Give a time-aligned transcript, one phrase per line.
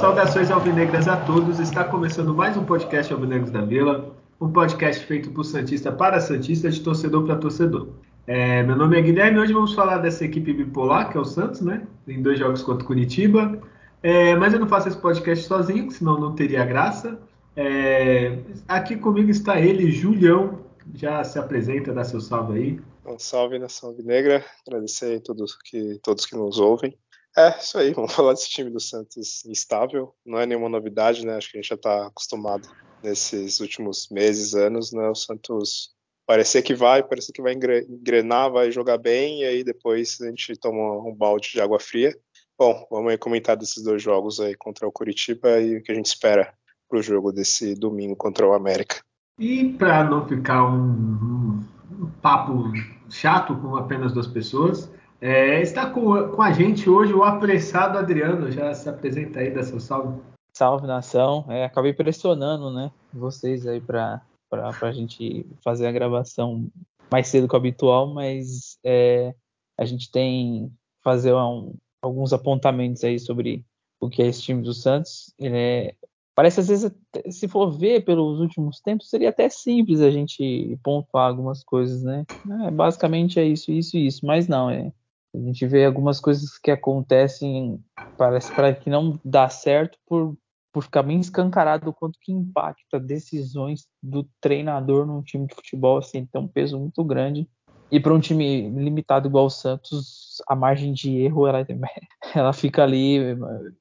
[0.00, 1.58] Saudações alvinegras a todos.
[1.58, 6.70] Está começando mais um podcast Alvinegros da Vila, um podcast feito por Santista para Santista,
[6.70, 7.88] de torcedor para torcedor.
[8.28, 11.62] É, meu nome é Guilherme hoje vamos falar dessa equipe bipolar, que é o Santos,
[11.62, 11.86] né?
[12.06, 13.58] Em dois jogos contra o Curitiba.
[14.02, 17.18] É, mas eu não faço esse podcast sozinho, senão não teria graça.
[17.56, 18.36] É,
[18.68, 20.62] aqui comigo está ele, Julião.
[20.94, 22.80] Já se apresenta, dá seu salve aí.
[23.06, 26.98] Um salve nação negra, agradecer a todos que, todos que nos ouvem.
[27.34, 30.14] É, isso aí, vamos falar desse time do Santos instável.
[30.26, 31.34] Não é nenhuma novidade, né?
[31.34, 32.68] Acho que a gente já está acostumado
[33.02, 35.08] nesses últimos meses, anos, né?
[35.08, 35.96] O Santos
[36.28, 40.54] parecer que vai, parecer que vai engrenar, vai jogar bem, e aí depois a gente
[40.56, 42.14] toma um balde de água fria.
[42.58, 45.94] Bom, vamos aí comentar desses dois jogos aí contra o Curitiba e o que a
[45.94, 46.52] gente espera
[46.86, 48.96] para o jogo desse domingo contra o América.
[49.38, 51.64] E para não ficar um,
[51.98, 52.72] um, papo
[53.08, 54.92] chato com apenas duas pessoas,
[55.22, 58.50] é, está com, com, a gente hoje o apressado Adriano.
[58.50, 60.20] Já se apresenta aí, dá seu salve.
[60.52, 61.46] Salve nação.
[61.48, 64.20] É, acabei pressionando, né, vocês aí para
[64.50, 66.70] a gente fazer a gravação
[67.10, 69.34] mais cedo que o habitual, mas é,
[69.76, 73.64] a gente tem fazer um, alguns apontamentos aí sobre
[74.00, 75.32] o que é esse time do Santos.
[75.40, 75.94] É,
[76.34, 76.92] parece às vezes,
[77.30, 82.26] se for ver pelos últimos tempos, seria até simples a gente pontuar algumas coisas, né?
[82.66, 84.92] É, basicamente é isso, isso e isso, mas não, é
[85.34, 87.82] a gente vê algumas coisas que acontecem,
[88.16, 90.36] parece para que não dá certo por,
[90.78, 95.98] por ficar bem escancarado o quanto que impacta decisões do treinador num time de futebol,
[95.98, 97.48] assim, tem um peso muito grande.
[97.90, 101.66] E para um time limitado igual o Santos, a margem de erro ela,
[102.32, 103.18] ela fica ali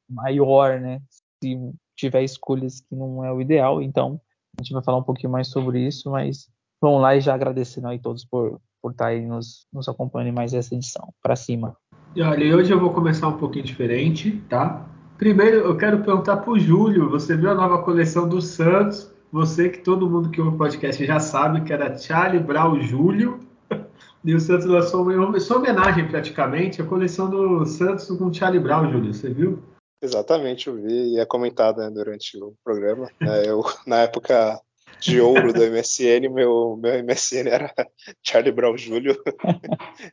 [0.10, 1.00] maior, né?
[1.40, 4.20] Se tiver escolhas que não é o ideal, então
[4.60, 6.50] a gente vai falar um pouquinho mais sobre isso, mas
[6.82, 10.34] vamos lá e já agradecendo aí todos por, por estar tá aí nos, nos acompanhando
[10.34, 11.14] mais essa edição.
[11.22, 11.78] Para cima.
[12.16, 14.97] E olha, hoje eu vou começar um pouquinho diferente, tá?
[15.18, 17.10] Primeiro, eu quero perguntar para o Júlio.
[17.10, 19.12] Você viu a nova coleção do Santos?
[19.32, 23.40] Você que todo mundo que ouve o podcast já sabe que era Charlie Brown Júlio.
[24.26, 28.92] E o Santos lançou uma, sua homenagem praticamente, a coleção do Santos com Charlie Brown,
[28.92, 29.14] Júlio.
[29.14, 29.64] Você viu?
[30.02, 33.10] Exatamente, eu vi e é comentado né, durante o programa.
[33.22, 34.60] É, eu, na época,
[35.00, 37.74] de ouro do MSN, meu, meu MSN era
[38.22, 39.18] Charlie Brown Jr.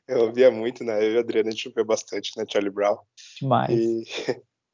[0.06, 1.04] eu ouvia muito, né?
[1.04, 2.44] Eu e a Adriana a gente ouvia bastante, né?
[2.48, 2.98] Charlie Brown.
[3.40, 3.70] Demais.
[3.70, 4.04] E,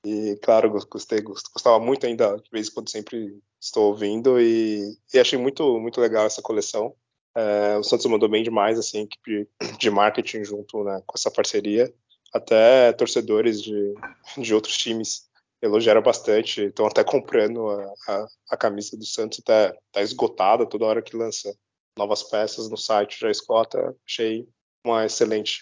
[0.04, 5.18] e claro, gostei, gostava muito ainda, de vez em quando sempre estou ouvindo e, e
[5.18, 6.94] achei muito, muito legal essa coleção.
[7.34, 11.92] É, o Santos mandou bem demais, assim, equipe de marketing junto né, com essa parceria.
[12.32, 13.94] Até torcedores de,
[14.38, 15.28] de outros times
[15.60, 20.86] elogiaram bastante, estão até comprando a, a, a, camisa do Santos, está tá esgotada toda
[20.86, 21.54] hora que lança
[21.98, 23.94] novas peças no site, já esgota.
[24.06, 24.48] Achei
[24.84, 25.60] uma excelente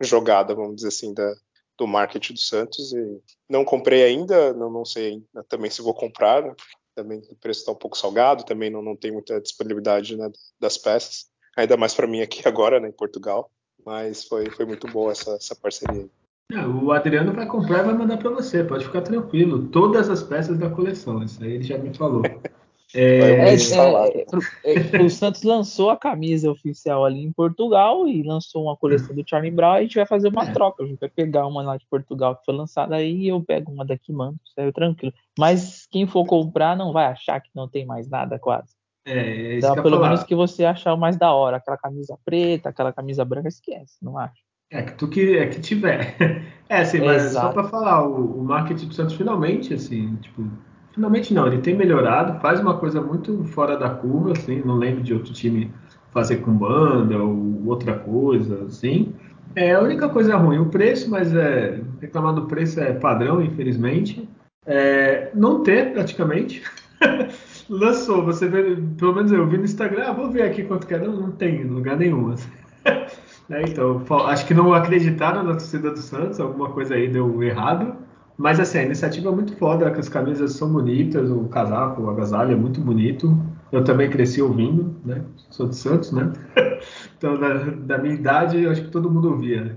[0.00, 1.32] jogada, vamos dizer assim, da,
[1.80, 2.92] do marketing do Santos.
[2.92, 6.54] E não comprei ainda, não, não sei também se vou comprar, né,
[6.94, 10.30] também o preço está um pouco salgado, também não, não tem muita disponibilidade né,
[10.60, 11.26] das peças,
[11.56, 13.50] ainda mais para mim aqui agora, né, em Portugal.
[13.84, 16.06] Mas foi, foi muito boa essa, essa parceria.
[16.52, 19.68] É, o Adriano vai comprar e vai mandar para você, pode ficar tranquilo.
[19.68, 22.22] Todas as peças da coleção, isso aí ele já me falou.
[22.94, 28.64] É, é, é, é, o Santos lançou a camisa oficial ali em Portugal e lançou
[28.64, 30.52] uma coleção do Charlie Brown e a gente vai fazer uma é.
[30.52, 30.82] troca.
[30.82, 33.70] A gente vai pegar uma lá de Portugal que foi lançada aí e eu pego
[33.70, 34.36] uma daqui, mano.
[34.54, 35.14] Saiu tranquilo.
[35.38, 38.74] Mas quem for comprar não vai achar que não tem mais nada quase.
[39.06, 40.08] É, então, pelo falar.
[40.08, 41.56] menos que você achar o mais da hora.
[41.56, 44.42] Aquela camisa preta, aquela camisa branca, esquece, não acha.
[44.70, 46.16] É que tu que, é que tiver.
[46.70, 47.48] É, assim, mas Exato.
[47.48, 50.48] só para falar, o, o, marketing do Santos finalmente, assim, tipo,
[50.92, 55.02] finalmente não, ele tem melhorado, faz uma coisa muito fora da curva, assim, não lembro
[55.02, 55.70] de outro time
[56.12, 59.14] fazer com banda ou outra coisa, assim.
[59.54, 64.28] É a única coisa ruim, o preço, mas é, reclamar do preço é padrão, infelizmente.
[64.66, 66.62] É, não ter, praticamente.
[67.68, 70.94] Lançou, você vê, pelo menos eu vi no Instagram, ah, vou ver aqui quanto que
[70.94, 72.32] é, não, não tem em lugar nenhum.
[72.32, 72.50] Assim.
[73.52, 77.96] É, então, acho que não acreditaram na torcida do Santos, alguma coisa aí deu errado.
[78.40, 82.08] Mas assim, a iniciativa é muito foda, que as camisas são bonitas, o casaco, o
[82.08, 83.38] agasalho é muito bonito.
[83.70, 85.22] Eu também cresci ouvindo, né?
[85.50, 86.32] Sou de Santos, né?
[87.18, 89.76] então, da, da, minha idade, acho que todo mundo ouvia.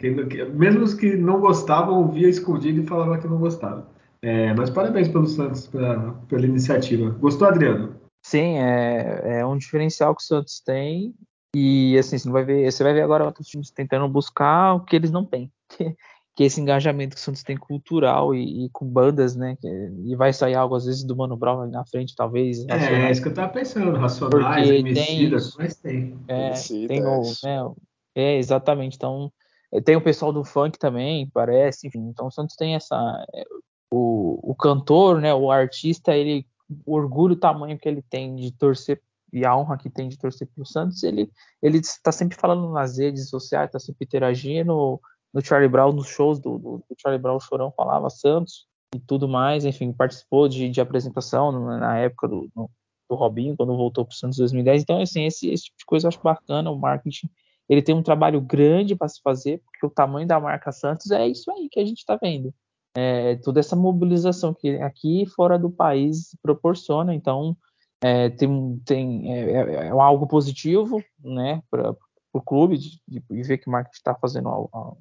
[0.54, 3.86] mesmo os que não gostavam, ouvia escondido e falava que não gostava.
[4.22, 7.10] É, mas parabéns pelo Santos, pra, pela iniciativa.
[7.20, 7.98] Gostou, Adriano?
[8.26, 11.14] Sim, é, é um diferencial que o Santos tem
[11.54, 14.96] e assim, você vai ver, você vai ver agora outros times tentando buscar o que
[14.96, 15.52] eles não têm.
[16.36, 19.56] que, esse engajamento que o Santos tem cultural e, e com bandas, né?
[19.60, 22.66] Que, e vai sair algo às vezes do Mano Brown na frente, talvez.
[22.68, 26.18] É, é isso que eu tava pensando, Racionais, Emicida, mas tem.
[26.28, 26.52] É,
[26.88, 27.74] tem o, né,
[28.16, 28.96] é, exatamente.
[28.96, 29.32] Então,
[29.72, 32.08] é, tem o pessoal do funk também, parece, enfim.
[32.10, 33.26] Então o Santos tem essa.
[33.34, 33.44] É,
[33.92, 35.34] o, o cantor, né?
[35.34, 36.46] O artista, ele.
[36.86, 39.00] O orgulho, o tamanho que ele tem de torcer
[39.34, 41.30] e a honra que tem de torcer pro Santos, ele
[41.62, 45.02] ele está sempre falando nas redes sociais, está sempre interagindo,
[45.34, 49.00] no Charlie Brown, nos shows do, do, do Charlie Brown, o Chorão falava Santos e
[49.00, 52.70] tudo mais, enfim, participou de, de apresentação na época do, no,
[53.10, 54.84] do Robinho, quando voltou para o Santos em 2010.
[54.84, 56.70] Então, assim, esse, esse tipo de coisa eu acho bacana.
[56.70, 57.30] O marketing
[57.70, 61.28] ele tem um trabalho grande para se fazer, porque o tamanho da marca Santos é
[61.28, 62.54] isso aí que a gente está vendo.
[62.96, 67.16] É, toda essa mobilização que aqui fora do país proporciona.
[67.16, 67.58] Então,
[68.02, 71.96] é, tem, tem é, é, é algo positivo né, para
[72.34, 74.98] o clube de, de, ver que o marketing está fazendo algo,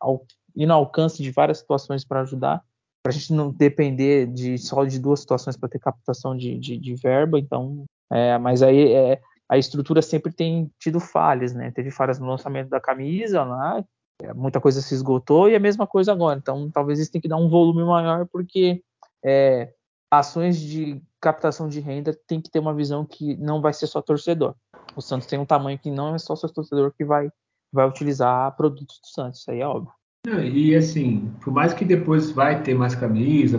[0.00, 0.24] ao,
[0.54, 2.62] ir no alcance de várias situações para ajudar,
[3.02, 6.76] para a gente não depender de só de duas situações para ter captação de, de,
[6.76, 7.38] de verba.
[7.38, 11.70] Então, é, mas aí é, a estrutura sempre tem tido falhas, né?
[11.70, 13.84] Teve falhas no lançamento da camisa lá,
[14.22, 16.38] é, muita coisa se esgotou e a mesma coisa agora.
[16.38, 18.82] Então, talvez eles tenham que dar um volume maior, porque
[19.24, 19.72] é,
[20.10, 24.00] ações de captação de renda tem que ter uma visão que não vai ser só
[24.02, 24.54] torcedor.
[24.96, 27.30] O Santos tem um tamanho que não é só seu torcedor que vai
[27.72, 29.92] vai utilizar produtos do Santos, isso aí é óbvio.
[30.26, 33.58] E assim, por mais que depois vai ter mais camisa,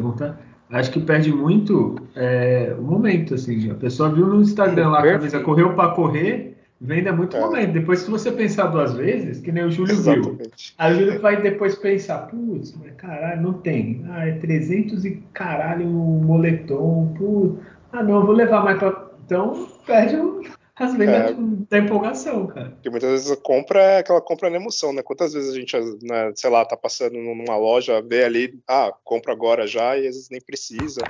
[0.69, 3.71] acho que perde muito é, o momento, assim.
[3.71, 7.39] A pessoa viu no Instagram lá a camisa, correu para correr, vende muito é.
[7.39, 7.73] momento.
[7.73, 10.37] Depois, se você pensar duas vezes, que nem o Júlio Exatamente.
[10.37, 14.05] viu, aí o Júlio vai depois pensar, putz, mas caralho, não tem.
[14.09, 17.59] Ah, é 300 e caralho um moletom, putz.
[17.91, 19.09] Ah, não, vou levar mais para...
[19.25, 20.41] Então, perde o
[20.79, 21.35] as vendas é,
[21.69, 22.71] da empolgação, cara.
[22.71, 25.03] Porque muitas vezes a compra é aquela compra na emoção, né?
[25.03, 29.33] Quantas vezes a gente, né, sei lá, tá passando numa loja, vê ali, ah, compra
[29.33, 31.01] agora já, e às vezes nem precisa.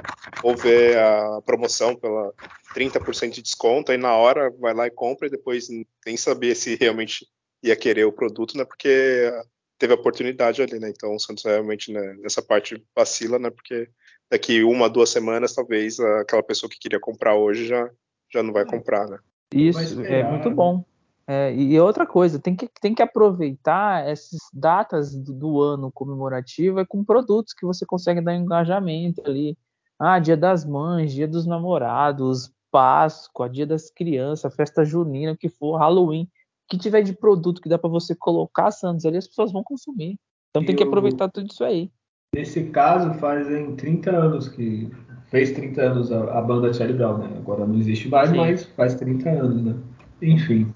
[0.44, 2.33] Ou vê a promoção pela
[2.74, 5.68] 30% de desconto, aí na hora vai lá e compra e depois
[6.06, 7.27] nem saber se realmente
[7.62, 8.65] ia querer o produto, né?
[8.65, 9.31] Porque
[9.77, 10.89] teve a oportunidade ali, né?
[10.89, 13.50] Então o Santos realmente né, nessa parte vacila, né?
[13.50, 13.88] Porque
[14.30, 17.89] daqui uma, duas semanas, talvez aquela pessoa que queria comprar hoje já,
[18.31, 18.65] já não vai é.
[18.65, 19.19] comprar, né?
[19.54, 20.84] Isso, é muito bom.
[21.28, 26.80] É, e outra coisa, tem que, tem que aproveitar essas datas do, do, ano comemorativo
[26.80, 29.56] é com produtos que você consegue dar engajamento ali.
[30.00, 35.50] Ah, dia das mães, dia dos namorados, Páscoa, dia das crianças, festa junina, o que
[35.50, 36.28] for, Halloween.
[36.68, 40.18] que tiver de produto que dá para você colocar, Santos, ali as pessoas vão consumir.
[40.50, 41.92] Então tem que aproveitar tudo isso aí.
[42.34, 44.90] Nesse caso, fazem 30 anos que
[45.31, 47.30] fez 30 anos a, a banda Charlie Brown, né?
[47.38, 48.38] Agora não existe mais, Sim.
[48.38, 49.76] mas faz 30 anos, né?
[50.22, 50.74] Enfim.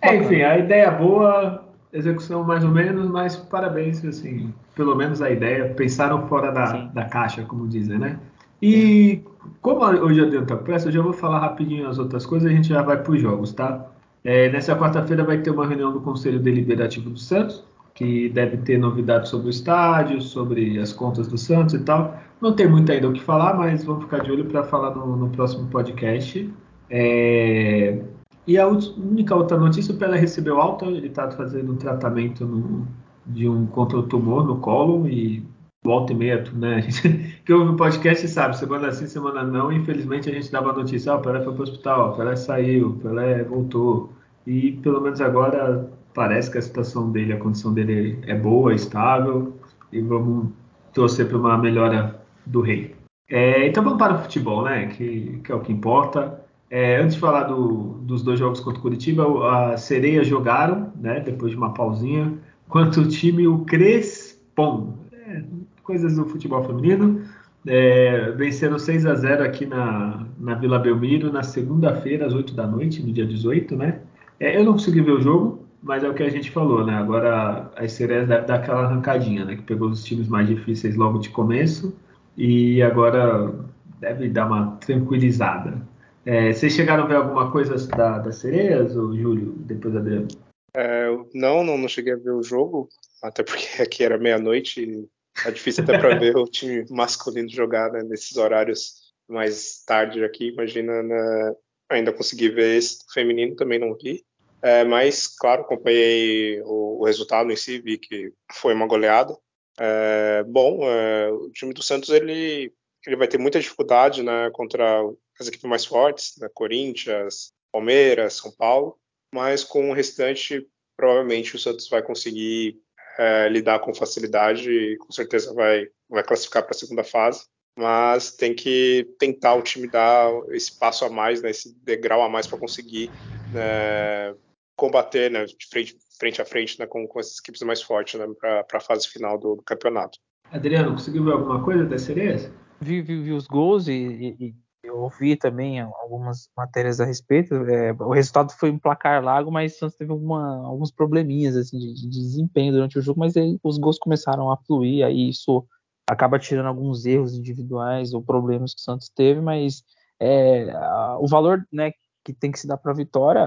[0.00, 5.30] É, enfim, a ideia boa, execução mais ou menos, mas parabéns, assim, pelo menos a
[5.30, 8.18] ideia, pensaram fora da, da caixa, como dizem, né?
[8.60, 9.22] E
[9.60, 12.82] como hoje tempo pressa, eu já vou falar rapidinho as outras coisas, a gente já
[12.82, 13.86] vai para os jogos, tá?
[14.24, 17.62] É, nessa quarta-feira vai ter uma reunião do Conselho Deliberativo do Santos,
[17.94, 22.18] que deve ter novidades sobre o estádio, sobre as contas do Santos e tal.
[22.44, 25.16] Não tem muito ainda o que falar, mas vamos ficar de olho para falar no,
[25.16, 26.52] no, próximo podcast.
[26.90, 27.98] É...
[28.46, 32.86] E a única outra notícia, o Pelé recebeu alta, ele está fazendo um tratamento no,
[33.24, 35.42] de um contra o tumor no colo e
[35.82, 36.86] volta e meia, né?
[37.46, 41.16] Que ouve o podcast sabe, semana sim, semana não, infelizmente a gente dava notícia, ah,
[41.16, 44.12] o Pelé foi para o hospital, o Pelé saiu, o Pelé voltou.
[44.46, 49.54] E pelo menos agora parece que a situação dele, a condição dele é boa, estável,
[49.90, 50.48] e vamos
[50.92, 52.94] torcer para uma melhora do rei.
[53.28, 54.86] É, então vamos para o futebol, né?
[54.86, 56.40] Que, que é o que importa.
[56.70, 61.20] É, antes de falar do, dos dois jogos contra o Curitiba, a Sereia jogaram, né?
[61.20, 62.32] Depois de uma pausinha,
[62.68, 64.94] quanto o time o Crespon.
[65.12, 65.42] É,
[65.82, 67.22] coisas do futebol feminino.
[67.66, 72.66] É, venceram 6 a 0 aqui na, na Vila Belmiro na segunda-feira, às 8 da
[72.66, 74.00] noite, no dia 18, né?
[74.38, 76.94] É, eu não consegui ver o jogo, mas é o que a gente falou, né?
[76.94, 79.56] Agora as Sereias deve dar aquela arrancadinha, né?
[79.56, 81.96] Que pegou os times mais difíceis logo de começo
[82.36, 83.52] e agora
[84.00, 85.80] deve dar uma tranquilizada.
[86.26, 90.28] É, vocês chegaram a ver alguma coisa da, das Sereias, ou Júlio, depois Adriano?
[90.74, 92.88] É, não, não, não cheguei a ver o jogo,
[93.22, 95.08] até porque aqui era meia-noite e
[95.46, 100.48] é difícil até para ver o time masculino jogar né, nesses horários mais tarde aqui.
[100.48, 101.54] Imagina, né,
[101.90, 104.24] ainda consegui ver esse feminino, também não vi.
[104.62, 109.36] É, mas, claro, acompanhei o, o, resultado em si, vi que foi uma goleada.
[109.78, 112.72] É, bom, é, o time do Santos ele,
[113.06, 115.02] ele vai ter muita dificuldade né, contra
[115.40, 118.96] as equipes mais fortes, né, Corinthians, Palmeiras, São Paulo,
[119.32, 120.66] mas com o restante,
[120.96, 122.78] provavelmente o Santos vai conseguir
[123.18, 127.44] é, lidar com facilidade e com certeza vai, vai classificar para a segunda fase.
[127.76, 132.28] Mas tem que tentar o time dar esse passo a mais, né, esse degrau a
[132.28, 133.10] mais para conseguir
[133.52, 134.32] né,
[134.76, 138.26] combater né, de frente, frente a frente né, com, com essas equipes mais fortes né,
[138.40, 140.18] para a fase final do, do, campeonato.
[140.50, 142.50] Adriano, conseguiu ver alguma coisa das sereias?
[142.80, 147.54] Vi, vi, vi os gols e, e, eu ouvi também algumas matérias a respeito.
[147.54, 151.78] É, o resultado foi um placar largo, mas o Santos teve uma, alguns probleminhas assim,
[151.78, 155.66] de, de, desempenho durante o jogo, mas aí os gols começaram a fluir, aí isso
[156.08, 159.82] acaba tirando alguns erros individuais ou problemas que o Santos teve, mas
[160.20, 161.92] é, a, o valor né,
[162.24, 163.40] que tem que se dar para a vitória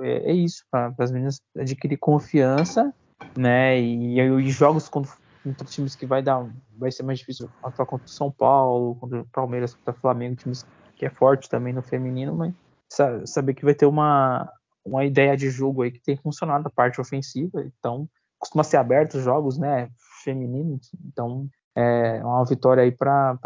[0.00, 2.92] é, é isso, para as meninas adquirir confiança,
[3.36, 3.78] né?
[3.78, 5.12] E, e, jogos contra,
[5.44, 9.20] contra, times que vai dar, vai ser mais difícil atuar contra o São Paulo, contra
[9.20, 12.54] o Palmeiras, contra o Flamengo, times que é forte também no feminino, mas
[13.26, 14.50] saber que vai ter uma,
[14.84, 18.08] uma ideia de jogo aí que tem funcionado a parte ofensiva, então
[18.38, 19.88] costuma ser aberto os jogos, né,
[20.24, 23.38] femininos, então é uma vitória aí para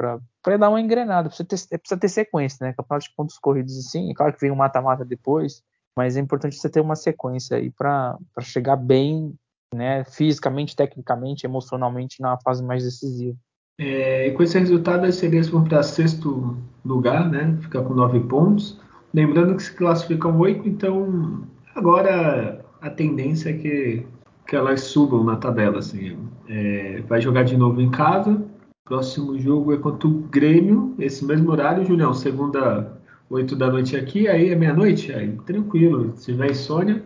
[0.59, 4.15] dar uma engrenada, precisa ter, precisa ter sequência, né, campeonato de pontos corridos assim, é
[4.15, 5.63] claro que vem um mata-mata depois,
[5.97, 9.35] mas é importante você ter uma sequência aí para chegar bem,
[9.75, 13.37] né, fisicamente, tecnicamente, emocionalmente na fase mais decisiva.
[13.79, 17.59] É, com esse resultado, as sereias vão para sexto lugar, né?
[17.61, 18.81] Fica com nove pontos.
[19.13, 24.07] Lembrando que se classificam oito, então agora a tendência é que,
[24.47, 25.79] que elas subam na tabela.
[25.79, 26.19] Assim.
[26.49, 28.41] É, vai jogar de novo em casa.
[28.85, 32.15] Próximo jogo é contra o Grêmio, esse mesmo horário, Julião.
[32.15, 35.13] Segunda, oito da noite aqui, aí é meia-noite.
[35.13, 36.13] Aí tranquilo.
[36.17, 37.05] Se tiver insônia.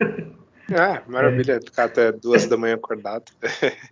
[0.70, 1.60] Ah, maravilha, é.
[1.62, 3.24] ficar até duas da manhã acordado.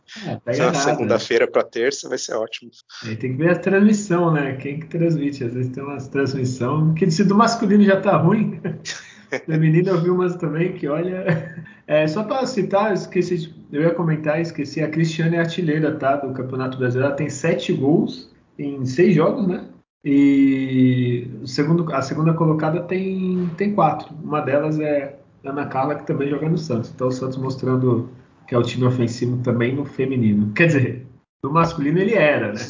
[0.47, 2.71] É, tá segunda-feira para terça vai ser ótimo.
[3.05, 4.57] Aí tem que ver a transmissão, né?
[4.57, 5.45] Quem que transmite?
[5.45, 8.61] Às vezes tem umas transmissão que se do masculino já tá ruim.
[9.47, 11.55] Feminino eu vi umas também que olha.
[11.89, 16.17] É, só para citar, eu esqueci, eu ia comentar, esqueci, a Cristiane é artilheira, tá?
[16.17, 17.07] Do Campeonato Brasileiro.
[17.07, 19.65] Ela tem sete gols em seis jogos, né?
[20.05, 24.13] E segundo, a segunda colocada tem, tem quatro.
[24.21, 26.91] Uma delas é Ana Carla, que também joga no Santos.
[26.93, 28.09] Então o Santos mostrando
[28.47, 30.53] que é o time ofensivo também no feminino.
[30.55, 31.07] Quer dizer,
[31.43, 32.61] no masculino ele era, né?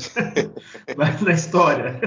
[0.96, 2.00] Mas na história.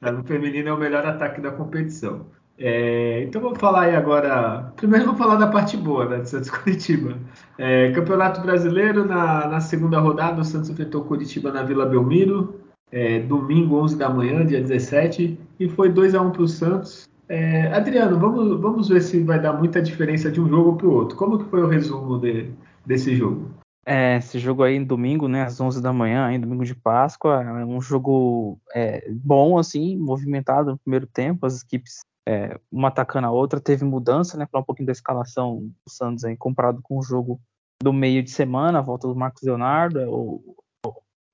[0.00, 2.26] no feminino é o melhor ataque da competição.
[2.58, 4.72] É, então vamos falar aí agora.
[4.76, 7.18] Primeiro vamos falar da parte boa né, do Santos Curitiba.
[7.58, 12.60] É, Campeonato Brasileiro, na, na, segunda rodada, o Santos enfrentou Curitiba na Vila Belmiro,
[12.90, 17.06] é, domingo, 11 da manhã, dia 17, e foi 2 a 1 para o Santos.
[17.28, 20.92] É, Adriano, vamos, vamos ver se vai dar muita diferença de um jogo para o
[20.92, 21.16] outro.
[21.16, 22.50] Como que foi o resumo de,
[22.86, 23.50] desse jogo?
[23.84, 27.64] É, esse jogo aí domingo, né, às 11 da manhã, aí, domingo de Páscoa, é
[27.64, 33.30] um jogo é, bom, assim, movimentado no primeiro tempo, as equipes é, uma atacando a
[33.30, 37.02] outra, teve mudança, né, para um pouquinho da escalação do Santos aí, comparado com o
[37.02, 37.40] jogo
[37.80, 40.56] do meio de semana, a volta do Marcos Leonardo, é, o,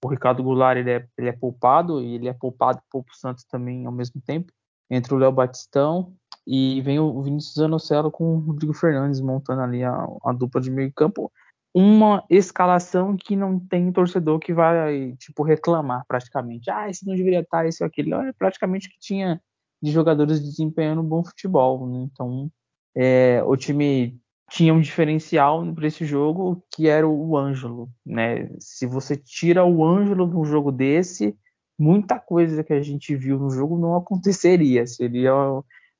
[0.04, 3.44] o, Ricardo Goulart, ele é, ele é poupado, e ele é poupado poupa o Santos
[3.44, 4.52] também ao mesmo tempo,
[4.90, 6.12] entre o Léo Batistão
[6.46, 9.94] e vem o Vinícius Zanocelo com o Rodrigo Fernandes montando ali a,
[10.24, 11.32] a, dupla de meio campo.
[11.74, 16.70] Uma escalação que não tem torcedor que vai, tipo, reclamar praticamente.
[16.70, 18.12] Ah, esse não deveria estar, esse ou aquele.
[18.12, 19.40] É praticamente que tinha
[19.82, 21.86] de jogadores desempenhando bom futebol.
[21.88, 22.08] Né?
[22.12, 22.50] Então,
[22.94, 24.20] é, o time
[24.50, 27.90] tinha um diferencial para esse jogo que era o Ângelo.
[28.04, 28.50] Né?
[28.60, 31.36] Se você tira o Ângelo de um jogo desse,
[31.78, 34.86] muita coisa que a gente viu no jogo não aconteceria.
[34.86, 35.34] Seria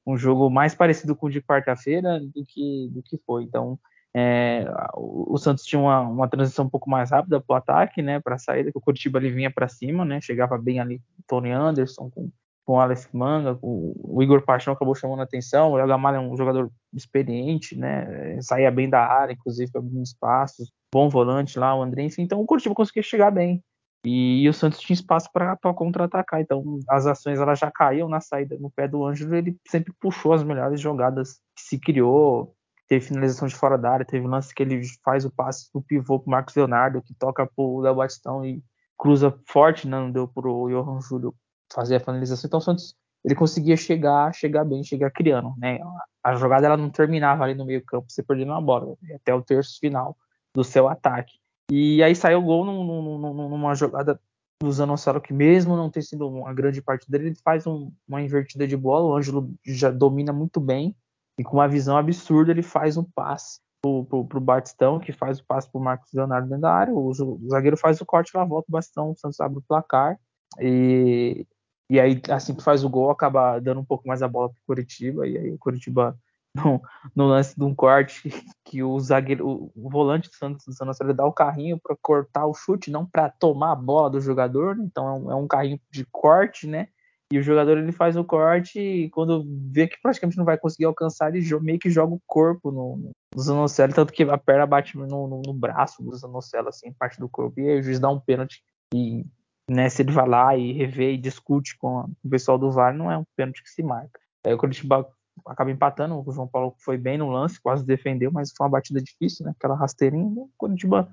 [0.07, 3.45] um jogo mais parecido com o de quarta-feira do que, do que foi.
[3.45, 3.79] Então,
[4.15, 8.21] é, o, Santos tinha uma, uma, transição um pouco mais rápida para o ataque, né,
[8.21, 11.51] para a saída, que o Curitiba ali vinha para cima, né, chegava bem ali Tony
[11.51, 12.31] Anderson, com,
[12.65, 16.17] com o Alex Manga, o, o Igor Paixão acabou chamando a atenção, o Léo Gamalho
[16.17, 21.75] é um jogador experiente, né, saía bem da área, inclusive abrindo espaços, bom volante lá,
[21.75, 23.63] o André, enfim, então o Curitiba conseguia chegar bem,
[24.05, 26.41] e, e o Santos tinha espaço para contra-atacar.
[26.41, 29.35] Então as ações elas já caíam na saída no pé do Ângelo.
[29.35, 32.55] Ele sempre puxou as melhores jogadas que se criou.
[32.89, 36.19] Teve finalização de fora da área, teve lance que ele faz o passe do pivô
[36.19, 38.63] pro Marcos Leonardo, que toca pro Léo Batistão e
[38.99, 39.99] cruza forte, né?
[39.99, 41.35] não deu pro Johan Júlio
[41.73, 42.47] fazer a finalização.
[42.47, 45.79] Então o Santos ele conseguia chegar, chegar bem, chegar criando, né?
[46.23, 49.43] A jogada ela não terminava ali no meio campo, você perdendo a bola, até o
[49.43, 50.17] terço final
[50.55, 51.33] do seu ataque.
[51.71, 54.21] E aí saiu o gol num, num, numa jogada
[54.61, 58.23] do Zanocelo, que mesmo não ter sido uma grande parte dele, ele faz um, uma
[58.23, 60.95] invertida de bola, o Ângelo já domina muito bem,
[61.39, 65.41] e com uma visão absurda ele faz um passe pro, pro, pro Batistão, que faz
[65.41, 68.45] o passe pro Marcos Leonardo dentro da área, o, o zagueiro faz o corte lá,
[68.45, 70.19] volta o Bastão, o Santos abre o placar,
[70.61, 71.47] e,
[71.91, 74.59] e aí assim que faz o gol, acaba dando um pouco mais a bola pro
[74.67, 76.17] Curitiba, e aí o Curitiba
[76.55, 76.81] no,
[77.15, 78.29] no, lance de um corte
[78.65, 82.47] que o zagueiro, o, o volante do Santos, do Santos dá o carrinho para cortar
[82.47, 84.85] o chute, não para tomar a bola do jogador, né?
[84.85, 86.89] então é um, é um, carrinho de corte, né?
[87.33, 90.85] E o jogador ele faz o corte e quando vê que praticamente não vai conseguir
[90.85, 92.99] alcançar, ele meio que joga o corpo no,
[93.35, 97.19] no Zanocelo, tanto que a perna bate no, no, no braço do Zanocelo, assim, parte
[97.19, 98.63] do corpo, e aí o juiz dá um pênalti.
[98.95, 99.25] E
[99.73, 103.11] né, se ele vai lá e revê e discute com, o pessoal do VAR, não
[103.11, 104.21] é um pênalti que se marca.
[104.45, 105.09] Aí o Curitiba
[105.47, 106.23] acaba empatando.
[106.25, 109.53] O João Paulo foi bem no lance, quase defendeu, mas foi uma batida difícil, né?
[109.57, 110.43] Aquela rasteirinha.
[110.43, 111.11] O Curitiba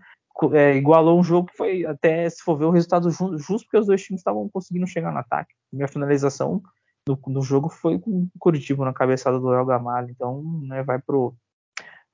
[0.54, 3.88] é, igualou um jogo que foi até, se for ver, o resultado justo, porque os
[3.88, 5.54] dois times estavam conseguindo chegar no ataque.
[5.72, 6.62] Minha finalização
[7.28, 10.10] no jogo foi com o Curitiba na cabeçada do El Gamalho.
[10.10, 11.34] Então, né, vai pro.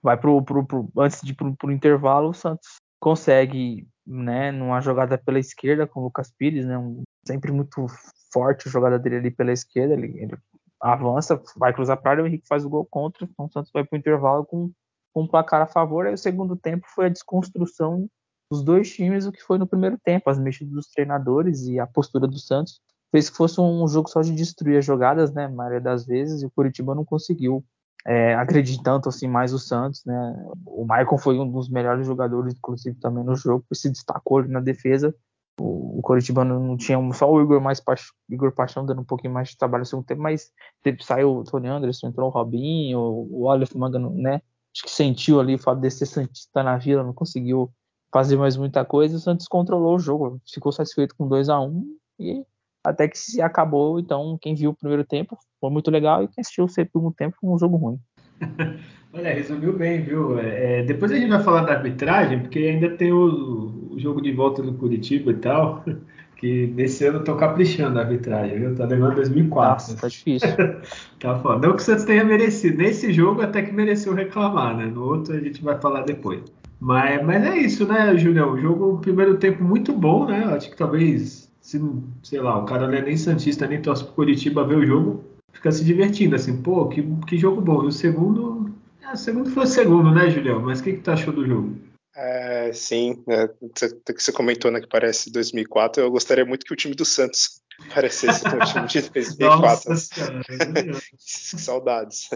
[0.01, 4.81] Vai pro, pro, pro antes de ir pro, pro intervalo, o Santos consegue, né, numa
[4.81, 7.87] jogada pela esquerda com o Lucas Pires, né, um, sempre muito
[8.31, 10.37] forte a jogada dele ali pela esquerda, ele, ele
[10.79, 13.83] avança, vai cruzar para área, o Henrique faz o gol contra, então o Santos vai
[13.83, 14.71] para o intervalo com,
[15.13, 16.05] com um placar a favor.
[16.05, 18.07] Aí o segundo tempo foi a desconstrução
[18.51, 21.87] dos dois times, o que foi no primeiro tempo, as mexidas dos treinadores e a
[21.87, 22.79] postura do Santos
[23.11, 26.45] fez que fosse um jogo só de destruir as jogadas, né, maioria das vezes, e
[26.45, 27.63] o Curitiba não conseguiu
[28.07, 28.35] é,
[28.83, 30.45] tanto assim mais o Santos, né?
[30.65, 35.13] O Maicon foi um dos melhores jogadores, inclusive também no jogo, se destacou na defesa,
[35.59, 37.81] o, o não tinha só o Igor mais
[38.29, 40.51] Igor Paixão dando um pouquinho mais de trabalho no segundo tempo, mas
[40.83, 44.41] teve, saiu o Tony Anderson, entrou o Robinho, o Oliver Manga, né?
[44.75, 47.71] Acho que sentiu ali o fato de ser Santista na vila, não conseguiu
[48.11, 49.15] fazer mais muita coisa.
[49.15, 52.45] O Santos controlou o jogo, ficou satisfeito com 2 a 1 um, e
[52.83, 53.99] até que se acabou.
[53.99, 57.35] Então, quem viu o primeiro tempo foi muito legal e quem assistiu o segundo tempo
[57.39, 57.99] foi um jogo ruim.
[59.13, 60.37] Olha, resumiu bem, viu?
[60.37, 64.33] É, depois a gente vai falar da arbitragem, porque ainda tem o, o, jogo de
[64.33, 65.85] volta no Curitiba e tal,
[66.35, 68.75] que nesse ano eu tô caprichando a arbitragem, viu?
[68.75, 69.71] Tá levando 2004.
[69.71, 70.49] Nossa, tá difícil.
[71.19, 71.65] tá foda.
[71.65, 72.77] Não que o Santos tenha merecido.
[72.77, 74.85] Nesse jogo até que mereceu reclamar, né?
[74.85, 76.43] No outro a gente vai falar depois.
[76.79, 78.51] Mas, mas é isso, né, Julião?
[78.51, 80.43] O jogo, primeiro tempo muito bom, né?
[80.45, 81.81] Acho que talvez, se,
[82.21, 85.23] sei lá, o cara não é nem Santista, nem torce pro Curitiba ver o jogo,
[85.55, 87.83] fica se divertindo, assim, pô, que, que jogo bom.
[87.83, 90.61] E o segundo, é, o segundo foi o segundo, né, Julião?
[90.61, 91.75] Mas o que, que tu achou do jogo?
[92.15, 96.03] É, sim, é, que você comentou, né, que parece 2004.
[96.03, 97.61] Eu gostaria muito que o time do Santos
[97.93, 99.89] parecesse com o time de 2004.
[99.89, 100.41] Nossa senhora,
[101.17, 102.29] Saudades.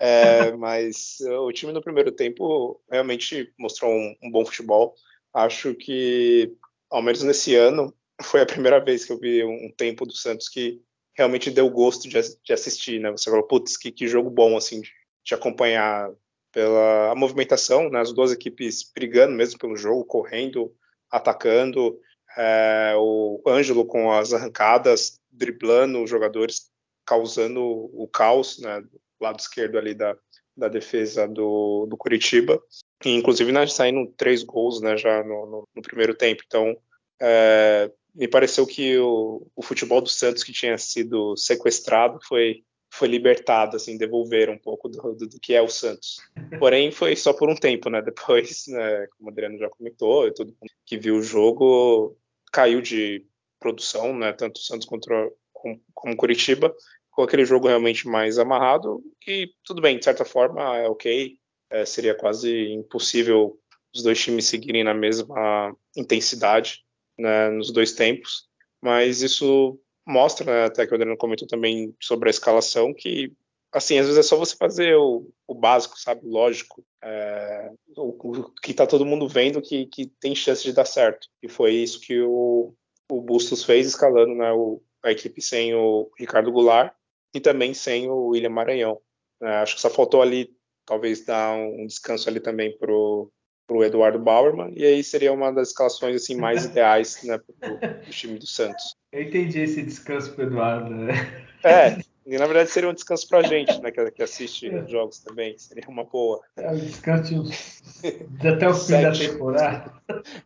[0.00, 4.94] É, mas o time no primeiro tempo realmente mostrou um, um bom futebol.
[5.32, 6.52] Acho que,
[6.90, 10.48] ao menos nesse ano, foi a primeira vez que eu vi um tempo do Santos
[10.48, 10.80] que
[11.14, 13.10] realmente deu gosto de, de assistir, né?
[13.10, 14.90] Você falou, putz, que, que jogo bom, assim, de,
[15.24, 16.10] de acompanhar
[16.52, 18.00] pela movimentação, né?
[18.00, 20.74] As duas equipes brigando mesmo pelo jogo, correndo,
[21.10, 21.98] atacando,
[22.36, 26.70] é, o Ângelo com as arrancadas, driblando os jogadores,
[27.04, 28.80] causando o caos, né?
[28.80, 30.16] Do lado esquerdo ali da,
[30.56, 32.62] da defesa do, do Curitiba.
[33.04, 36.42] E, inclusive, né, saindo três gols, né, já no, no, no primeiro tempo.
[36.46, 36.76] Então,
[37.20, 42.62] é, me pareceu que o, o, futebol do Santos que tinha sido sequestrado foi
[42.94, 46.18] foi libertado, assim, devolveram um pouco do, do, do, que é o Santos.
[46.58, 48.02] Porém, foi só por um tempo, né?
[48.02, 52.14] Depois, né, como o Adriano já comentou, todo mundo que viu o jogo
[52.52, 53.24] caiu de
[53.58, 54.34] produção, né?
[54.34, 56.74] Tanto o Santos contra, como, como Curitiba,
[57.10, 59.02] com aquele jogo realmente mais amarrado.
[59.26, 61.38] E tudo bem, de certa forma, é ok.
[61.70, 63.58] É, seria quase impossível
[63.94, 66.84] os dois times seguirem na mesma intensidade
[67.22, 68.48] né, nos dois tempos,
[68.80, 73.32] mas isso mostra, né, até que o Adriano comentou também sobre a escalação, que
[73.72, 78.50] assim, às vezes é só você fazer o, o básico, sabe, lógico, é, o, o,
[78.60, 81.28] que tá todo mundo vendo que, que tem chance de dar certo.
[81.42, 82.74] E foi isso que o,
[83.10, 86.94] o Bustos fez, escalando né, o, a equipe sem o Ricardo Goulart
[87.34, 89.00] e também sem o William Maranhão.
[89.42, 90.54] É, acho que só faltou ali,
[90.84, 93.32] talvez, dar um descanso ali também pro
[93.66, 98.02] para o Eduardo Bauerman, e aí seria uma das escalações assim mais ideais né, para
[98.06, 98.96] o time do Santos.
[99.12, 100.90] Eu entendi esse descanso para o Eduardo.
[100.90, 101.12] Né?
[101.64, 101.96] É,
[102.26, 104.84] e na verdade seria um descanso para a gente, né, que, que assiste é.
[104.88, 106.40] jogos também, seria uma boa.
[106.56, 109.92] É, um descanso de até o fim da temporada.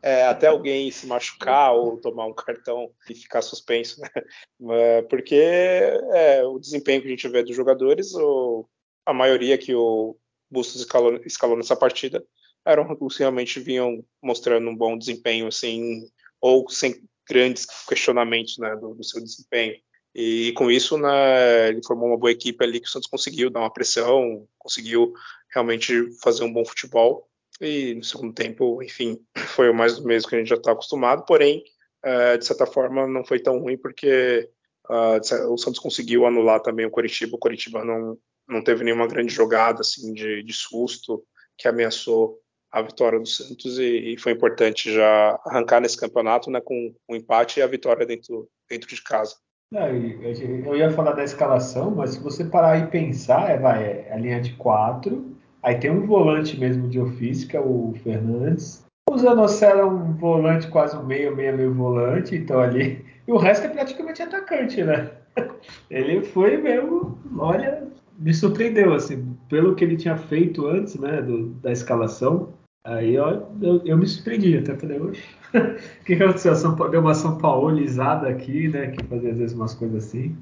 [0.02, 5.02] É, até alguém se machucar ou tomar um cartão e ficar suspenso, né?
[5.08, 8.68] Porque é, o desempenho que a gente vê dos jogadores, ou
[9.06, 10.16] a maioria que o
[10.50, 12.24] Bustos escalou, escalou nessa partida,
[12.66, 16.02] eram os que realmente vinham mostrando um bom desempenho, assim,
[16.40, 19.76] ou sem grandes questionamentos né, do, do seu desempenho.
[20.14, 23.60] E com isso, né, ele formou uma boa equipe ali que o Santos conseguiu dar
[23.60, 25.12] uma pressão, conseguiu
[25.52, 27.28] realmente fazer um bom futebol.
[27.60, 29.20] E no segundo tempo, enfim,
[29.54, 31.62] foi o mais do mesmo que a gente já está acostumado, porém,
[32.02, 34.48] é, de certa forma, não foi tão ruim, porque
[34.88, 37.36] uh, o Santos conseguiu anular também o Coritiba.
[37.36, 41.24] O Coritiba não, não teve nenhuma grande jogada assim de, de susto
[41.58, 42.40] que ameaçou
[42.72, 47.12] a vitória do Santos e, e, foi importante já arrancar nesse campeonato né, com o
[47.12, 49.36] um empate e a vitória dentro, dentro de casa.
[49.72, 54.12] Não, eu ia falar da escalação, mas se você parar e pensar, é, vai, é
[54.12, 58.84] a linha de quatro, aí tem um volante mesmo de ofício, que é o Fernandes.
[59.10, 63.04] O Zanocelo é um volante quase um meio, meio, meio volante, então ali.
[63.26, 65.10] E o resto é praticamente atacante, né?
[65.90, 71.50] Ele foi mesmo, olha, me surpreendeu, assim, pelo que ele tinha feito antes, né, do,
[71.54, 72.54] da escalação.
[72.84, 76.54] Aí ó, eu, eu, me surpreendi, até falei, oxe, o que, aconteceu?
[76.54, 78.92] São, deu uma São Paulizada aqui, né?
[78.92, 80.36] Que fazia às vezes umas coisas assim.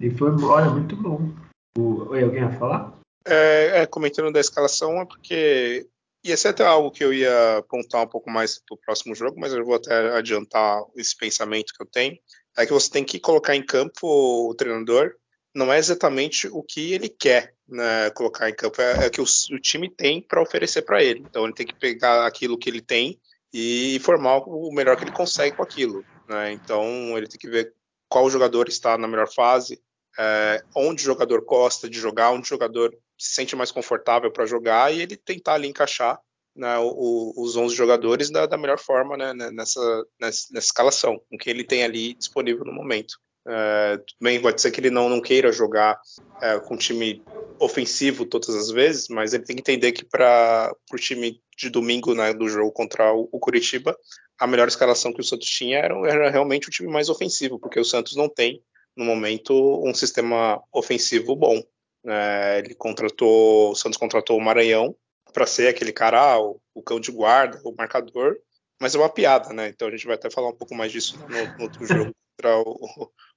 [0.00, 1.30] E foi, olha, muito bom.
[1.78, 2.98] O, oi, alguém ia falar?
[3.24, 5.86] É, é, comentando da escalação, é porque
[6.24, 9.52] ia ser até algo que eu ia pontuar um pouco mais pro próximo jogo, mas
[9.52, 12.16] eu vou até adiantar esse pensamento que eu tenho.
[12.58, 15.12] É que você tem que colocar em campo o treinador
[15.54, 19.24] não é exatamente o que ele quer né, colocar em campo, é, é que o,
[19.24, 21.20] o time tem para oferecer para ele.
[21.20, 23.18] Então ele tem que pegar aquilo que ele tem
[23.52, 26.04] e formar o melhor que ele consegue com aquilo.
[26.28, 26.52] Né?
[26.52, 27.74] Então ele tem que ver
[28.08, 29.80] qual jogador está na melhor fase,
[30.18, 34.46] é, onde o jogador gosta de jogar, onde o jogador se sente mais confortável para
[34.46, 36.20] jogar e ele tentar ali encaixar
[36.54, 39.80] né, o, os 11 jogadores da, da melhor forma né, nessa,
[40.20, 43.18] nessa, nessa, escalação, com que ele tem ali disponível no momento.
[43.46, 46.00] É, bem, pode ser que ele não, não queira jogar
[46.40, 47.22] é, com time
[47.58, 52.14] ofensivo todas as vezes, mas ele tem que entender que para o time de domingo
[52.14, 53.96] né, do jogo contra o, o, Curitiba,
[54.38, 57.80] a melhor escalação que o Santos tinha era, era, realmente o time mais ofensivo, porque
[57.80, 58.62] o Santos não tem,
[58.96, 61.60] no momento, um sistema ofensivo bom.
[62.06, 64.94] É, ele contratou, o Santos contratou o Maranhão
[65.32, 68.36] para ser aquele cara, ah, o, o, cão de guarda, o marcador,
[68.80, 69.68] mas é uma piada, né?
[69.68, 72.58] Então a gente vai até falar um pouco mais disso no, no outro jogo contra
[72.58, 72.76] o,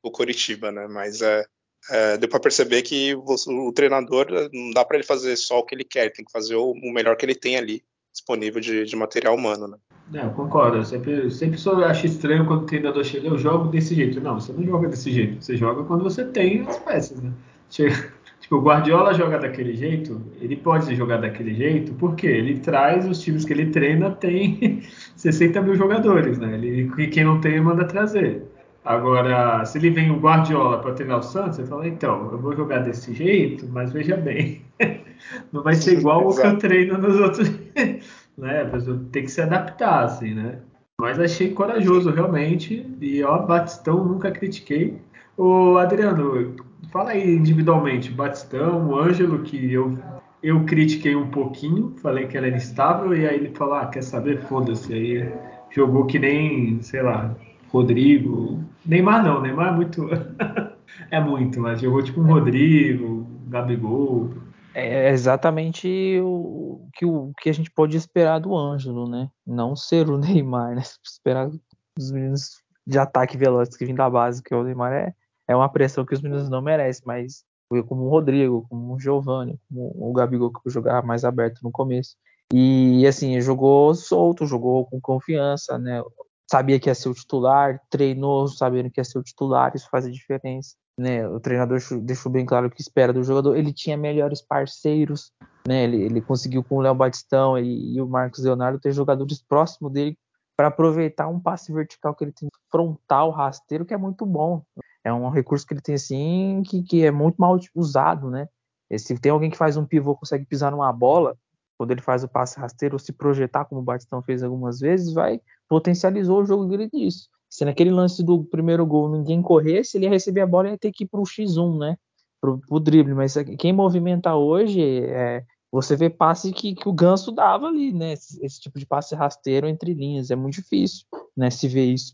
[0.02, 0.88] o Coritiba, né?
[0.89, 1.46] Mas é,
[1.89, 3.36] é deu para perceber que o,
[3.68, 6.56] o, treinador não dá para ele fazer só o que ele quer, tem que fazer
[6.56, 9.78] o, o melhor que ele tem ali disponível de, de material humano, né?
[10.10, 10.78] Não, concordo.
[10.78, 14.22] Eu sempre, sempre só acho estranho quando o treinador chega, eu jogo desse jeito.
[14.22, 15.44] Não, você não joga desse jeito.
[15.44, 17.32] Você joga quando você tem as peças, né?
[17.70, 23.06] Chega, tipo, o Guardiola joga daquele jeito, ele pode jogar daquele jeito, porque ele traz
[23.06, 24.84] os times que ele treina, tem
[25.18, 26.54] 60 mil jogadores, né?
[26.54, 28.44] Ele, e quem não tem, manda trazer.
[28.86, 32.56] Agora, se ele vem o Guardiola para treinar o Santos, você fala, então, eu vou
[32.56, 34.62] jogar desse jeito, mas veja bem,
[35.52, 37.52] não vai ser igual o que eu treino nos outros.
[38.38, 38.65] né?
[38.65, 40.60] Pessoa tem que se adaptar, assim, né?
[41.02, 42.86] Mas achei corajoso, realmente.
[43.02, 45.02] E, ó, Batistão, nunca critiquei.
[45.36, 46.56] Ô, Adriano,
[46.91, 48.12] fala aí individualmente.
[48.12, 49.98] Batistão, o Ângelo, que eu,
[50.43, 54.04] eu critiquei um pouquinho, falei que ela era instável, e aí ele falou, ah, quer
[54.04, 54.41] saber?
[54.43, 54.93] Foda-se.
[54.93, 55.34] Aí
[55.71, 57.36] jogou que nem, sei lá,
[57.69, 58.63] Rodrigo.
[58.86, 60.08] Neymar não, Neymar é muito.
[61.12, 64.30] é muito, mas jogou tipo um Rodrigo, Gabigol.
[64.74, 69.30] É exatamente o que, o que a gente pode esperar do Ângelo, né?
[69.45, 70.84] Não ser o Neymar, né?
[71.04, 71.50] Esperar
[71.98, 75.13] os meninos de ataque veloz que vêm da base, que é o Neymar, é,
[75.48, 77.43] é uma pressão que os meninos não merecem, mas
[77.88, 82.15] como o Rodrigo, como o Giovanni, como o Gabigol que jogar mais aberto no começo.
[82.54, 86.02] E assim, jogou solto, jogou com confiança, né?
[86.50, 90.06] Sabia que ia ser o titular, treinou sabendo que ia ser o titular, isso faz
[90.06, 90.76] a diferença.
[90.98, 91.28] Né?
[91.28, 93.58] O treinador deixou bem claro o que espera do jogador.
[93.58, 95.32] Ele tinha melhores parceiros,
[95.68, 95.84] né?
[95.84, 99.92] ele, ele conseguiu com o Léo Batistão e, e, o Marcos Leonardo ter jogadores próximos
[99.92, 100.18] dele
[100.56, 104.64] para aproveitar um passe vertical que ele tem frontal, rasteiro, que é muito bom.
[105.04, 108.48] É um recurso que ele tem assim que, que é muito mal usado, né?
[108.90, 111.38] E se tem alguém que faz um pivô consegue pisar numa bola,
[111.78, 115.14] quando ele faz o passe rasteiro ou se projetar como o Batistão fez algumas vezes,
[115.14, 117.30] vai potencializou o jogo dele disso.
[117.50, 120.78] Se naquele lance do primeiro gol ninguém corresse, ele ia receber a bola e ia
[120.78, 121.98] ter que ir para o X1, né?
[122.42, 123.14] Pro, pro drible.
[123.14, 128.14] Mas quem movimenta hoje é, você vê passe que, que, o Ganso dava ali, né?
[128.14, 130.32] Esse, esse, tipo de passe rasteiro entre linhas.
[130.32, 131.50] É muito difícil, né?
[131.50, 132.14] Se vê isso.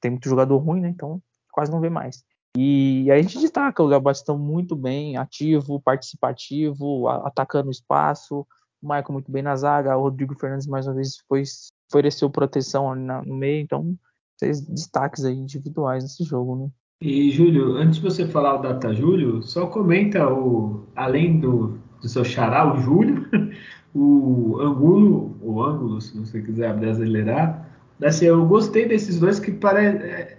[0.00, 0.88] Tem muito jogador ruim, né?
[0.88, 1.20] Então
[1.52, 2.24] quase não vê mais.
[2.56, 8.46] E a gente destaca o Léo Batistão muito bem, ativo, participativo, atacando o espaço,
[8.82, 11.42] Michael muito bem na zaga, o Rodrigo Fernandes mais uma vez foi
[11.90, 13.96] ofereceu proteção ali no meio, então
[14.38, 16.68] três destaques aí individuais nesse jogo, né?
[17.00, 22.08] E Júlio, antes de você falar o Data Júlio, só comenta o além do, do
[22.08, 23.24] seu xará, o Júlio,
[23.94, 27.68] o Angulo, o Ângulo, se você quiser brasileirar.
[28.02, 29.80] Assim, eu gostei desses dois que para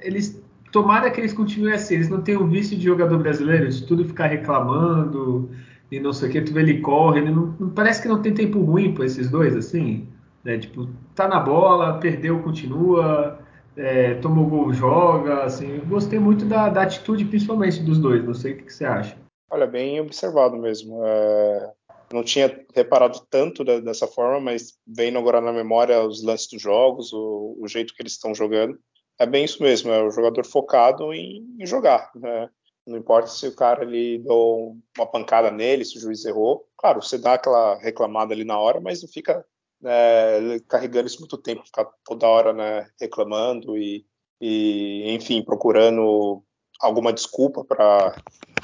[0.06, 3.86] eles tomara que eles continuem assim, eles não têm o vício de jogador brasileiro, de
[3.86, 5.49] tudo ficar reclamando
[5.91, 8.34] e não sei o que, tu vê ele corre, ele não, parece que não tem
[8.34, 10.08] tempo ruim para esses dois, assim.
[10.43, 10.58] Né?
[10.58, 13.39] Tipo, tá na bola, perdeu, continua,
[13.75, 15.43] é, tomou gol, joga.
[15.43, 18.23] Assim, gostei muito da, da, atitude, principalmente dos dois.
[18.23, 19.17] Não sei o que, que você acha.
[19.49, 21.02] Olha, bem observado mesmo.
[21.04, 21.71] É,
[22.13, 27.12] não tinha reparado tanto dessa forma, mas vem agora na memória os lances dos jogos,
[27.13, 28.78] o, o jeito que eles estão jogando.
[29.19, 32.10] É bem isso mesmo, é o jogador focado em, em jogar.
[32.15, 32.49] Né?
[32.89, 36.67] Não importa se o cara ali deu uma pancada nele, se o juiz errou.
[36.78, 39.45] Claro, você dá aquela reclamada ali na hora, mas não fica
[39.80, 44.06] né, carregando isso muito tempo, ficar toda hora né, reclamando e,
[44.41, 46.43] e, enfim, procurando
[46.82, 48.19] alguma desculpa para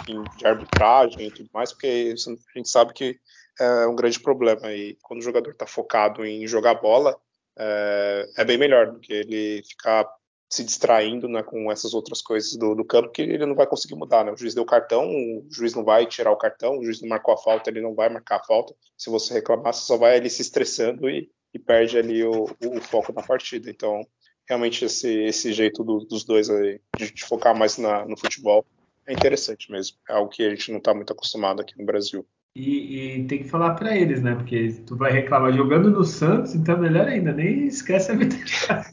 [0.08, 3.20] de arbitragem e tudo mais, porque a gente sabe que
[3.60, 4.72] é um grande problema.
[4.72, 7.16] E quando o jogador está focado em jogar bola,
[7.58, 10.08] é, é, bem melhor do que ele ficar
[10.50, 13.96] se distraindo né, com essas outras coisas do, do, campo que ele não vai conseguir
[13.96, 14.24] mudar.
[14.24, 14.32] Né?
[14.32, 17.34] O juiz deu cartão, o juiz não vai tirar o cartão, o juiz não marcou
[17.34, 18.76] a falta, ele não vai marcar a falta.
[18.98, 22.78] Se você reclamar, você só vai ali se estressando e, e perde ali o, o,
[22.78, 23.70] o, foco na partida.
[23.70, 24.06] Então,
[24.48, 28.66] realmente esse, esse jeito do, dos dois aí, de, de focar mais na, no futebol
[29.08, 29.98] é interessante mesmo.
[30.10, 32.26] É algo que a gente não está muito acostumado aqui no Brasil.
[32.58, 34.34] E, e, tem que falar para eles, né?
[34.34, 38.86] Porque tu vai reclamar jogando no Santos, então melhor ainda, nem esquece a vitória.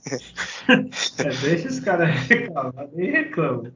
[0.69, 3.71] é, deixa os caras reclamar, nem reclamam.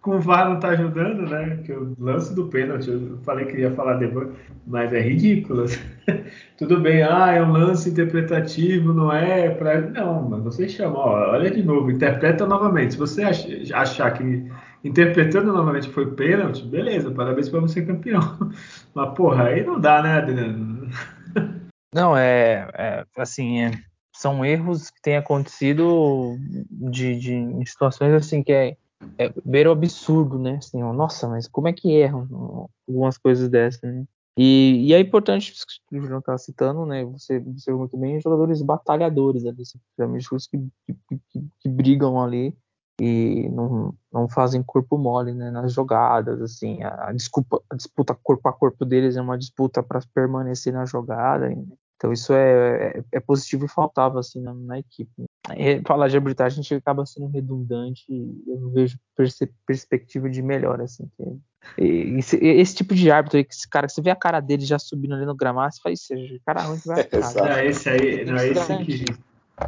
[0.00, 1.58] Com o VAR não tá ajudando, né?
[1.64, 4.28] Que o lance do pênalti, eu falei que ia falar depois,
[4.68, 5.64] mas é ridículo.
[6.56, 9.80] Tudo bem, ah, é um lance interpretativo, não é para.
[9.80, 12.92] Não, mas você chama, ó, olha de novo, interpreta novamente.
[12.92, 14.48] Se você achar que
[14.84, 18.20] interpretando novamente foi pênalti, beleza, parabéns para você campeão.
[18.94, 20.88] Mas, porra, aí não dá, né, Adriano?
[21.94, 23.70] Não, é, é assim, é,
[24.14, 26.38] são erros que têm acontecido
[26.70, 28.76] de, de, em situações assim que é,
[29.18, 30.56] é beira absurdo, né?
[30.56, 34.06] Assim, ó, nossa, mas como é que erram algumas coisas dessas, né?
[34.38, 35.52] E, e é importante,
[35.92, 37.04] o João está citando, né?
[37.04, 39.62] Você observou muito bem, jogadores batalhadores ali,
[39.98, 42.56] realmente os que, que, que, que brigam ali
[43.00, 48.16] e não, não fazem corpo mole né, nas jogadas, assim, a, a, desculpa, a disputa
[48.22, 51.50] corpo a corpo deles é uma disputa para permanecer na jogada,
[51.96, 55.10] então isso é, é, é, positivo e faltava assim na, na equipe.
[55.18, 55.26] Né?
[55.86, 58.98] Falar de arbitragem a gente acaba sendo redundante e eu não vejo
[59.66, 61.08] perspectiva de melhora, assim,
[61.78, 64.64] e, esse, esse, tipo de árbitro aí, que esse cara, você vê a cara dele
[64.64, 66.12] já subindo ali no gramado, você fala, isso,
[66.44, 67.34] cara ruim que vai atrás.
[67.34, 69.04] Não, esse aí, não, esse que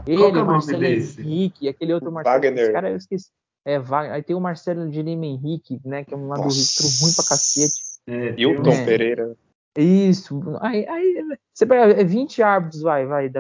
[0.07, 1.21] ele, Qual é o Marcelo desse?
[1.21, 2.43] Henrique, aquele outro Marcelo.
[2.43, 2.73] Wagner.
[2.73, 3.31] cara, eu esqueci.
[3.67, 3.81] É,
[4.13, 6.05] Aí tem o Marcelo de Lima Henrique, né?
[6.05, 7.81] Que é um lado ruim pra cacete.
[8.07, 9.37] É, Hilton é, Pereira.
[9.77, 10.41] Isso.
[10.61, 13.33] Aí, aí você pega 20 é árbitros, vai, vai.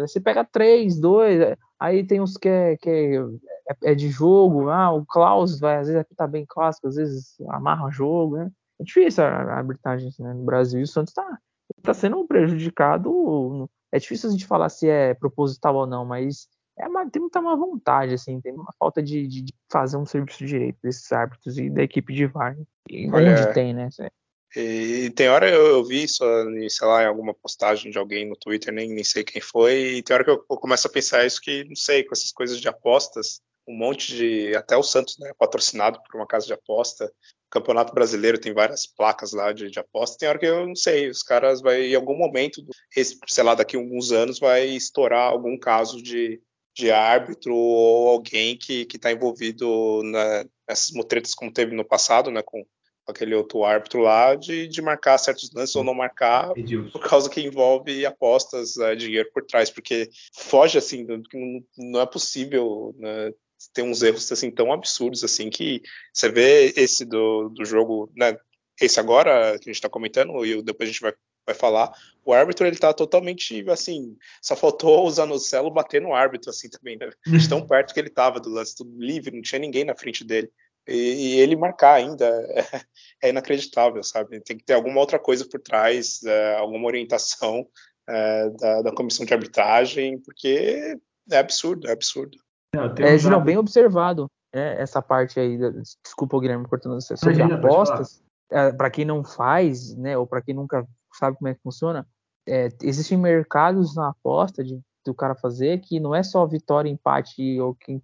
[0.00, 1.56] Você pega 3, 2.
[1.78, 3.20] Aí tem uns que é, que
[3.68, 4.70] é, é, de jogo.
[4.70, 8.50] Ah, o Klaus vai, às vezes tá bem clássico, às vezes amarra o jogo, né?
[8.80, 10.80] É difícil a arbitragem né, no Brasil.
[10.80, 11.38] E o Santos tá,
[11.82, 16.86] tá sendo prejudicado é difícil a gente falar se é proposital ou não, mas é
[16.86, 20.78] uma, tem muita má vontade, assim, tem uma falta de, de, fazer um serviço direito
[20.82, 22.56] desses árbitros e da equipe de VAR.
[22.88, 23.88] E Olha, onde tem, né?
[24.54, 26.24] E tem hora eu, eu vi isso,
[26.68, 30.02] sei lá, em alguma postagem de alguém no Twitter, nem, nem sei quem foi, e
[30.02, 32.60] tem hora que eu, eu começo a pensar isso que, não sei, com essas coisas
[32.60, 34.54] de apostas, um monte de.
[34.54, 35.32] Até o Santos, né?
[35.38, 37.06] Patrocinado por uma casa de aposta.
[37.06, 40.16] O Campeonato Brasileiro tem várias placas lá de, de aposta.
[40.18, 42.64] Tem hora que eu não sei, os caras vai, em algum momento,
[43.26, 46.40] sei lá, daqui a alguns anos, vai estourar algum caso de,
[46.74, 52.42] de árbitro ou alguém que está envolvido na, nessas mutretas como teve no passado, né?
[52.42, 52.64] Com
[53.06, 56.52] aquele outro árbitro lá, de, de marcar certos lances ou não marcar,
[56.92, 61.22] por causa que envolve apostas, é, dinheiro por trás, porque foge assim, do,
[61.78, 63.32] não é possível né,
[63.72, 68.36] tem uns erros assim tão absurdos assim que você vê esse do, do jogo, né?
[68.80, 71.14] Esse agora que a gente está comentando e depois a gente vai,
[71.46, 71.92] vai falar,
[72.24, 76.98] o árbitro ele tá totalmente assim, só faltou o Zanocelo bater no árbitro assim também,
[76.98, 77.10] né?
[77.26, 80.24] De tão perto que ele tava do lance tudo livre, não tinha ninguém na frente
[80.24, 80.50] dele.
[80.86, 80.94] E,
[81.34, 82.64] e ele marcar ainda é,
[83.22, 84.40] é, inacreditável, sabe?
[84.40, 87.66] Tem que ter alguma outra coisa por trás, é, alguma orientação
[88.08, 90.96] é, da, da comissão de arbitragem, porque
[91.30, 92.38] é absurdo, é absurdo.
[92.98, 95.58] É, Girão, bem observado né, essa parte aí.
[96.04, 97.16] Desculpa, Guilherme, cortando você.
[97.16, 101.48] Sobre Imagina, apostas, é, para quem não faz, né, ou para quem nunca sabe como
[101.48, 102.06] é que funciona,
[102.48, 107.60] é, existem mercados na aposta de, do cara fazer que não é só vitória, empate
[107.60, 108.00] ou quem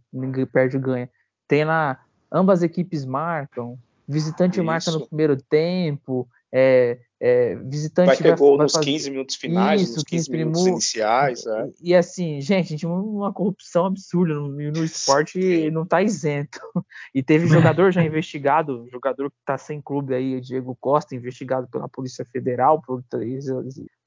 [0.53, 1.09] perde ganha.
[1.47, 4.65] Tem lá, ambas equipes marcam, visitante Isso.
[4.65, 8.85] marca no primeiro tempo, é, é, visitante vai ter vai, gol vai nos fazer...
[8.85, 11.47] 15 minutos finais, Isso, nos 15 minutos iniciais.
[11.47, 11.71] É.
[11.81, 16.59] E, e, assim, gente, a gente uma corrupção absurda no, no esporte não está isento.
[17.15, 21.89] E teve jogador já investigado, jogador que está sem clube aí, Diego Costa, investigado pela
[21.89, 23.05] Polícia Federal, por,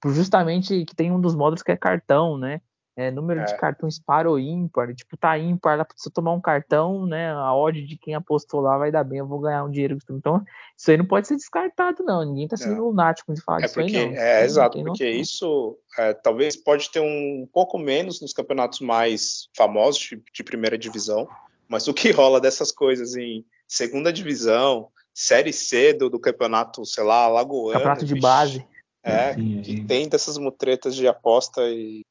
[0.01, 2.59] por justamente que tem um dos módulos que é cartão, né?
[2.95, 3.43] É, número é.
[3.43, 7.53] de cartões par ou ímpar, tipo, tá ímpar, se eu tomar um cartão, né, a
[7.53, 9.97] odd de quem apostou lá vai dar bem, eu vou ganhar um dinheiro.
[10.09, 10.43] Então,
[10.77, 12.23] isso aí não pode ser descartado, não.
[12.23, 12.79] Ninguém tá sendo é.
[12.79, 14.17] lunático de falar é disso porque, aí, não.
[14.17, 20.01] É, exato, porque isso é, talvez pode ter um pouco menos nos campeonatos mais famosos
[20.01, 21.27] de, de primeira divisão,
[21.67, 27.03] mas o que rola dessas coisas em segunda divisão, série C do, do campeonato, sei
[27.03, 27.73] lá, lagoano.
[27.73, 28.65] Campeonato de base.
[29.05, 32.03] É, Sim, que tem dessas mutretas de aposta e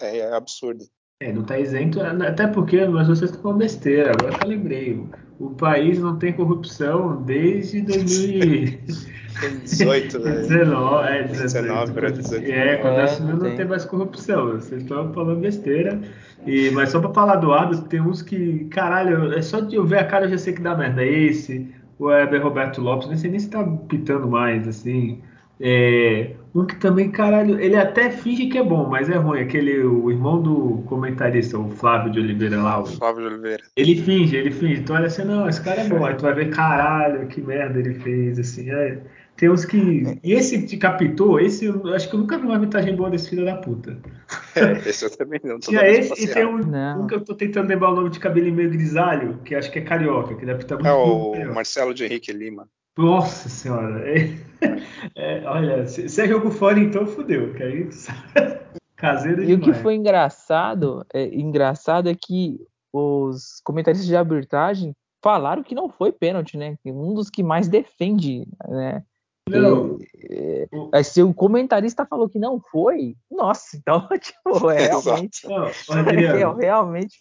[0.00, 0.82] é, é absurdo.
[1.20, 4.94] É, não está isento, até porque, mas vocês estão falando besteira, agora que eu lembrei.
[4.94, 10.36] O, o país não tem corrupção desde 2018, né?
[10.36, 12.50] 19, é, 19, 18.
[12.50, 14.52] É, quando é, assumiu não, tem mais corrupção.
[14.52, 16.00] Vocês estão falando besteira.
[16.46, 19.84] E, mas só para falar do árbitro, tem uns que, caralho, é só de eu
[19.84, 21.04] ver a cara eu já sei que dá merda.
[21.04, 25.20] Esse, o Heber Roberto Lopes, nem sei nem se tá pitando mais, assim.
[25.60, 29.40] É, um que também, caralho, ele até finge que é bom, mas é ruim.
[29.40, 32.80] Aquele, o irmão do comentarista, o Flávio de Oliveira lá.
[32.80, 33.62] O, Flávio de Oliveira.
[33.76, 34.82] Ele finge, ele finge.
[34.82, 36.04] Tu olha assim, não, esse cara é bom.
[36.04, 38.70] Aí tu vai ver, caralho, que merda ele fez, assim.
[38.70, 38.98] É,
[39.36, 40.18] tem uns que.
[40.24, 43.30] E esse que captou, esse eu acho que eu nunca vi uma arbitragem boa desse
[43.30, 43.96] filho da puta.
[44.56, 45.60] É, esse eu também não.
[45.60, 48.52] Tinha esse, e tem um, um, que eu tô tentando lembrar o nome de cabelo
[48.52, 52.04] meio grisalho, que acho que é carioca, que deve estar muito É o Marcelo de
[52.04, 52.68] Henrique Lima.
[52.98, 54.02] Nossa senhora.
[54.10, 54.34] É,
[55.14, 57.06] é, olha, se, se é jogo fora, então.
[57.06, 57.88] Que aí
[58.96, 62.60] caseiro E o que foi engraçado, é, engraçado é que
[62.92, 66.76] os comentaristas de arbitragem falaram que não foi pênalti, né?
[66.84, 69.04] Um dos que mais defende, né?
[69.48, 69.98] Não.
[70.14, 75.66] E, é, se o comentarista falou que não foi, nossa, então, tipo, é, realmente, não,
[75.66, 77.18] é, realmente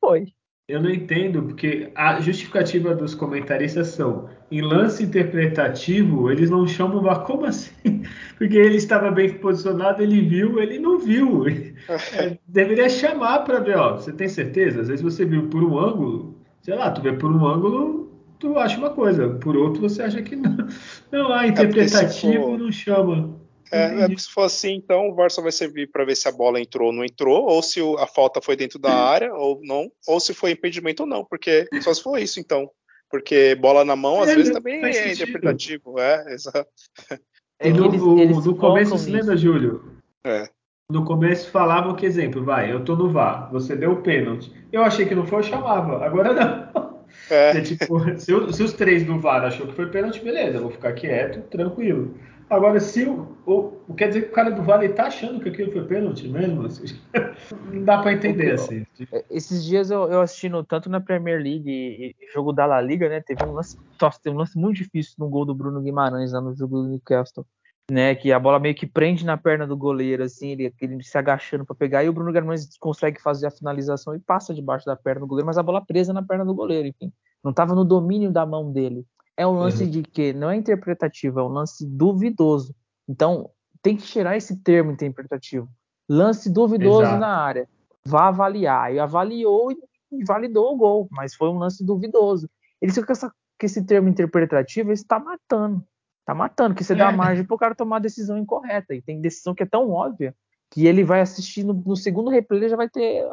[0.00, 0.32] foi.
[0.66, 7.02] Eu não entendo, porque a justificativa dos comentaristas são em lance interpretativo, eles não chamam
[7.02, 7.24] VAR.
[7.24, 8.02] Como assim?
[8.36, 11.44] Porque ele estava bem posicionado, ele viu, ele não viu.
[12.12, 13.96] É, deveria chamar para ver, ó.
[13.96, 14.80] Você tem certeza?
[14.80, 18.56] Às vezes você viu por um ângulo, sei lá, tu vê por um ângulo, tu
[18.58, 20.56] acha uma coisa, por outro você acha que não.
[21.10, 22.58] Não, ah, interpretativo é for...
[22.58, 23.40] não chama.
[23.72, 26.32] É, é se for assim, então o VAR só vai servir para ver se a
[26.32, 29.90] bola entrou ou não entrou, ou se a falta foi dentro da área ou não,
[30.06, 32.68] ou se foi impedimento ou não, porque só se for isso, então.
[33.10, 35.28] Porque bola na mão, às é, vezes, também é sentido.
[35.28, 35.98] interpretativo.
[35.98, 36.68] É, exato.
[37.58, 39.96] É no, eles, eles no começo, você lembra, Júlio?
[40.24, 40.48] É.
[40.90, 44.52] No começo falavam que, exemplo, vai, eu tô no VAR, você deu o pênalti.
[44.72, 46.04] Eu achei que não foi, eu chamava.
[46.04, 47.04] Agora não.
[47.28, 47.50] É.
[47.58, 50.70] é tipo, se, se, os três do VAR achou que foi pênalti, beleza, eu vou
[50.70, 52.16] ficar quieto, tranquilo.
[52.50, 55.70] Agora, se o, o, quer dizer que o cara do Vale tá achando que aquilo
[55.70, 56.98] foi pênalti mesmo, assim,
[57.72, 58.84] não dá para entender assim.
[59.12, 62.80] É, esses dias eu, eu assistindo tanto na Premier League e, e jogo da La
[62.80, 63.20] Liga, né?
[63.20, 66.40] Teve um lance, nossa, teve um lance muito difícil no gol do Bruno Guimarães lá
[66.40, 67.46] no jogo do Newcastle,
[67.88, 68.16] né?
[68.16, 71.64] Que a bola meio que prende na perna do goleiro, assim, ele, ele se agachando
[71.64, 75.20] para pegar e o Bruno Guimarães consegue fazer a finalização e passa debaixo da perna
[75.20, 77.12] do goleiro, mas a bola presa na perna do goleiro, enfim,
[77.44, 79.90] não estava no domínio da mão dele é um lance uhum.
[79.90, 82.74] de que não é interpretativo, é um lance duvidoso.
[83.08, 83.50] Então,
[83.82, 85.68] tem que tirar esse termo interpretativo.
[86.08, 87.20] Lance duvidoso Exato.
[87.20, 87.68] na área.
[88.04, 88.94] Vá avaliar.
[88.94, 92.50] E avaliou e validou o gol, mas foi um lance duvidoso.
[92.80, 95.84] Ele fica com, essa, com esse termo interpretativo, está matando.
[96.20, 96.96] Está matando, que você é.
[96.96, 98.94] dá margem para o cara tomar a decisão incorreta.
[98.94, 100.34] E tem decisão que é tão óbvia
[100.70, 103.26] que ele vai assistir no, no segundo replay, ele já vai ter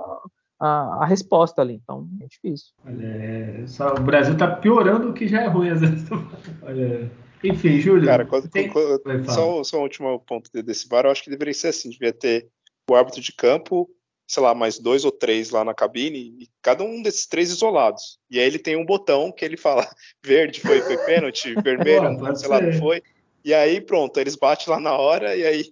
[0.60, 1.80] a, a resposta ali.
[1.84, 2.74] Então é difícil.
[2.86, 6.08] É, só, o Brasil está piorando o que já é ruim às vezes.
[6.62, 7.12] Olha,
[7.44, 8.06] enfim, Júlio.
[8.06, 8.70] Cara, quando, tem...
[8.70, 12.14] quando, só, só um último ponto desse bar, eu acho que deveria ser assim: devia
[12.14, 12.48] ter
[12.90, 13.90] o árbitro de campo,
[14.28, 18.20] sei lá, mais dois ou três lá na cabine, e cada um desses três isolados.
[18.30, 19.88] E aí ele tem um botão que ele fala:
[20.24, 22.48] verde foi, foi pênalti, vermelho, Pô, sei ser.
[22.48, 23.02] lá, não foi.
[23.46, 25.66] E aí pronto, eles batem lá na hora, e aí.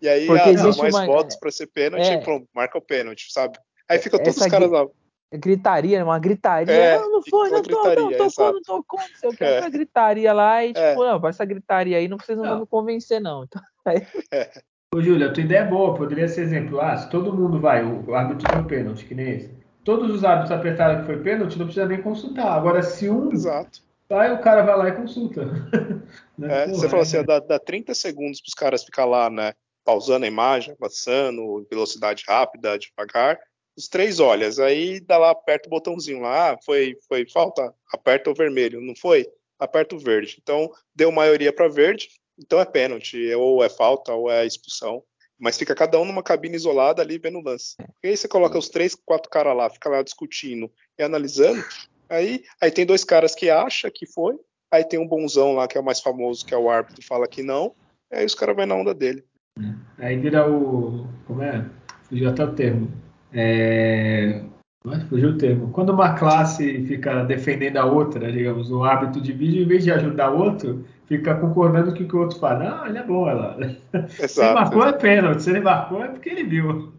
[0.00, 1.06] E aí, ah, mais uma...
[1.06, 2.18] votos para ser pênalti, é...
[2.18, 3.58] pronto, marca o pênalti, sabe?
[3.94, 4.86] Aí fica todos os caras lá.
[5.32, 6.72] Gritaria, uma gritaria.
[6.72, 9.44] É, não, não foi, não, tô, não, tocou, não tocou, não sei o que.
[9.44, 9.58] É.
[9.58, 10.90] Essa gritaria lá e, é.
[10.90, 13.44] tipo, não, essa gritaria aí não, vocês não, me convencer, não.
[13.44, 14.06] Então, aí...
[14.32, 14.50] é.
[14.94, 16.80] Ô, Júlia, a tua ideia é boa, poderia ser exemplo.
[16.80, 19.50] Ah, se todo mundo vai, o árbitro deu pênalti, que nem esse.
[19.82, 22.52] Todos os árbitros apertaram que foi pênalti, não precisa nem consultar.
[22.52, 23.32] Agora, se um.
[23.32, 23.82] Exato.
[24.08, 25.42] Vai, o cara vai lá e consulta.
[26.42, 27.24] é, Porra, você falou assim, é.
[27.24, 29.52] dá, dá 30 segundos para os caras ficar lá, né?
[29.84, 33.40] Pausando a imagem, avançando, velocidade rápida, devagar
[33.76, 38.30] os três olhas, aí dá lá, aperta o botãozinho lá, ah, foi, foi falta, aperta
[38.30, 39.26] o vermelho, não foi?
[39.58, 40.38] Aperta o verde.
[40.40, 42.08] Então, deu maioria para verde,
[42.38, 45.02] então é pênalti, ou é falta, ou é expulsão.
[45.38, 47.74] Mas fica cada um numa cabine isolada ali vendo o lance.
[48.02, 51.62] E aí você coloca os três, quatro caras lá, fica lá discutindo e analisando.
[52.08, 54.36] Aí, aí tem dois caras que acham que foi,
[54.70, 57.26] aí tem um bonzão lá que é o mais famoso, que é o árbitro, fala
[57.26, 57.74] que não,
[58.12, 59.24] aí os caras vão na onda dele.
[59.98, 61.06] Aí vira o.
[61.26, 61.68] Como é?
[62.08, 62.92] fugiu até o termo.
[63.34, 64.42] É,
[65.08, 65.70] fugiu o termo.
[65.72, 69.90] Quando uma classe fica defendendo a outra, digamos, o hábito de vídeo, em vez de
[69.90, 72.64] ajudar o outro, fica concordando com o que o outro fala.
[72.64, 73.56] Não, ele é bom, ela.
[74.08, 76.92] Se ele marcou é pênalti, se ele marcou é porque ele viu.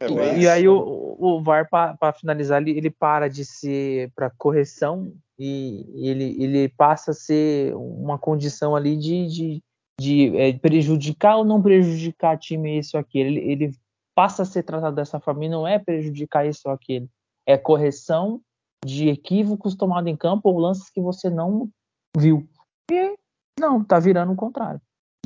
[0.00, 4.30] É e, e, aí o, o VAR, para finalizar, ele, ele para de ser para
[4.30, 9.62] correção e ele, ele passa a ser uma condição ali de, de,
[9.98, 13.30] de é, prejudicar ou não prejudicar time isso ou aquilo.
[13.30, 13.72] Ele, ele
[14.16, 17.06] passa a ser tratado dessa forma e não é prejudicar isso ou aquele
[17.46, 18.40] é correção
[18.84, 21.68] de equívocos tomados em campo ou lances que você não
[22.16, 22.48] viu.
[22.90, 23.14] E
[23.60, 24.80] não, tá virando o contrário.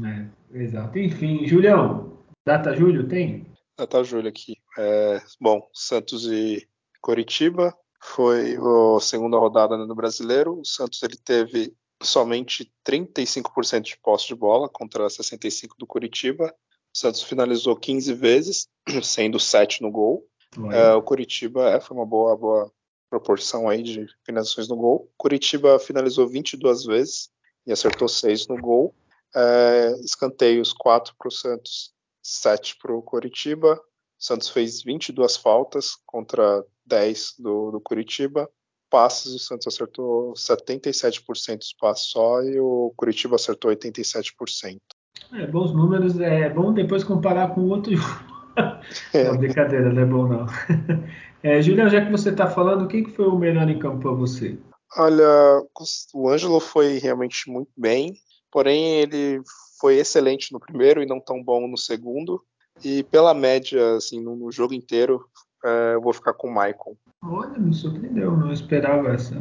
[0.05, 0.27] É,
[0.59, 0.99] exato.
[0.99, 3.47] Enfim, Julião, data julho tem?
[3.79, 4.57] Data julho aqui.
[4.77, 6.69] É, bom, Santos e
[7.01, 10.61] Coritiba foi a segunda rodada no Brasileiro.
[10.61, 16.53] O Santos ele teve somente 35% de posse de bola contra 65% do Curitiba.
[16.95, 18.69] O Santos finalizou 15 vezes,
[19.03, 20.27] sendo 7 no gol.
[20.73, 22.73] É, o Curitiba é, foi uma boa, boa
[23.09, 25.11] proporção aí de finalizações no gol.
[25.17, 27.31] Curitiba finalizou 22 vezes
[27.67, 28.95] e acertou 6 no gol.
[29.35, 33.75] É, escanteios 4 para o Santos, 7 para o Curitiba.
[33.75, 38.51] O Santos fez 22 faltas contra 10 do, do Curitiba.
[38.91, 44.81] Passes, o Santos acertou 77% dos passes só e o Curitiba acertou 87%.
[45.33, 47.95] É, bons números, é bom depois comparar com o outro
[49.15, 49.25] é.
[49.25, 50.47] Não, brincadeira, não é bom não.
[51.43, 54.11] É, Julião, já que você está falando, quem que foi o melhor em campo para
[54.11, 54.59] você?
[54.95, 55.63] Olha,
[56.13, 58.15] o Ângelo foi realmente muito bem,
[58.53, 59.41] porém ele
[59.81, 62.43] foi excelente no primeiro e não tão bom no segundo.
[62.85, 65.25] E pela média, assim, no, no jogo inteiro,
[65.65, 66.95] é, eu vou ficar com o Maicon.
[67.25, 69.35] Olha, me surpreendeu, não esperava essa.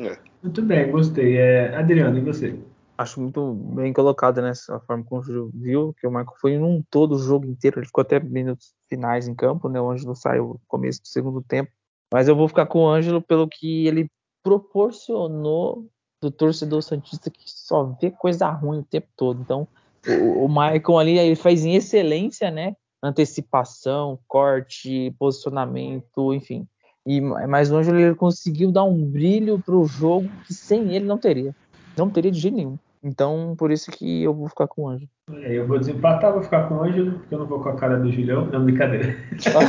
[0.00, 0.16] É.
[0.42, 1.36] Muito bem, gostei.
[1.36, 2.58] É, Adriano, e você?
[2.98, 6.82] Acho muito bem colocado nessa né, forma como o viu, que o Marco foi num
[6.90, 9.80] todo o jogo inteiro, ele ficou até minutos finais em campo, né?
[9.80, 11.70] O Ângelo saiu no começo do segundo tempo.
[12.12, 14.08] Mas eu vou ficar com o Ângelo pelo que ele
[14.42, 15.86] proporcionou
[16.22, 19.40] do torcedor Santista que só vê coisa ruim o tempo todo.
[19.40, 19.66] Então,
[20.06, 22.76] o, o Maicon ali ele faz em excelência, né?
[23.02, 26.66] Antecipação, corte, posicionamento, enfim.
[27.04, 31.04] E, mas o Ângelo ele conseguiu dar um brilho para o jogo que sem ele
[31.04, 31.54] não teria.
[31.96, 32.78] Não teria de jeito nenhum.
[33.02, 35.08] Então, por isso que eu vou ficar com o Ângelo.
[35.32, 37.76] É, eu vou desempatar, vou ficar com o Ângelo, porque eu não vou com a
[37.76, 38.46] cara do Julião.
[38.46, 39.16] Não, brincadeira.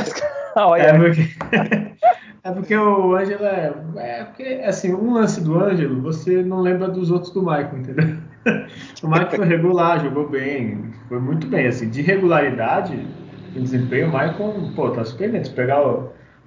[0.56, 0.82] Olha.
[0.82, 1.22] É porque,
[2.42, 4.24] é porque o Ângelo é, é.
[4.24, 8.16] porque, assim, um lance do Ângelo, você não lembra dos outros do Michael, entendeu?
[9.02, 11.66] O Michael foi regular, jogou bem, foi muito bem.
[11.66, 12.96] Assim, de regularidade,
[13.52, 15.44] de desempenho, o Michael, pô, tá super bem.
[15.44, 15.84] Se pegar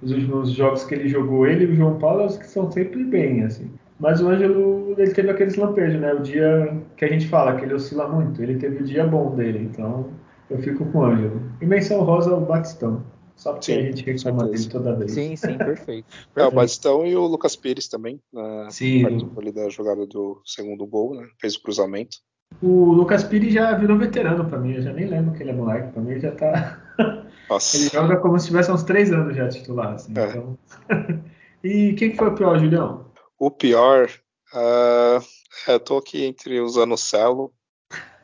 [0.01, 3.43] os últimos jogos que ele jogou, ele e o João Paulo, que são sempre bem,
[3.43, 3.69] assim.
[4.01, 6.11] Mas o Ângelo, ele teve aquele lampejo, né?
[6.11, 8.41] O dia que a gente fala que ele oscila muito.
[8.41, 10.09] Ele teve o dia bom dele, então
[10.49, 11.39] eu fico com o Ângelo.
[11.61, 13.05] E menção rosa o Batistão.
[13.35, 15.11] Só porque sim, a gente reclama dele toda vez.
[15.11, 16.07] Sim, sim, perfeito.
[16.35, 18.19] é, o Batistão e o Lucas Pires também.
[18.33, 18.67] Né?
[18.71, 19.05] Sim.
[19.37, 21.27] Ali da jogada do segundo gol, né?
[21.39, 22.17] Fez o cruzamento.
[22.59, 24.73] O Lucas Pires já virou veterano pra mim.
[24.73, 25.93] Eu já nem lembro que ele é moleque.
[25.93, 26.81] Pra mim ele já tá.
[27.47, 27.77] Nossa.
[27.77, 29.93] ele joga como se tivesse uns três anos já titular.
[29.93, 30.27] Assim, é.
[30.27, 30.57] então...
[31.63, 33.10] e quem foi o pior, Julião?
[33.41, 34.07] O pior,
[34.53, 35.19] uh,
[35.67, 37.51] eu tô aqui entre o Zanocelo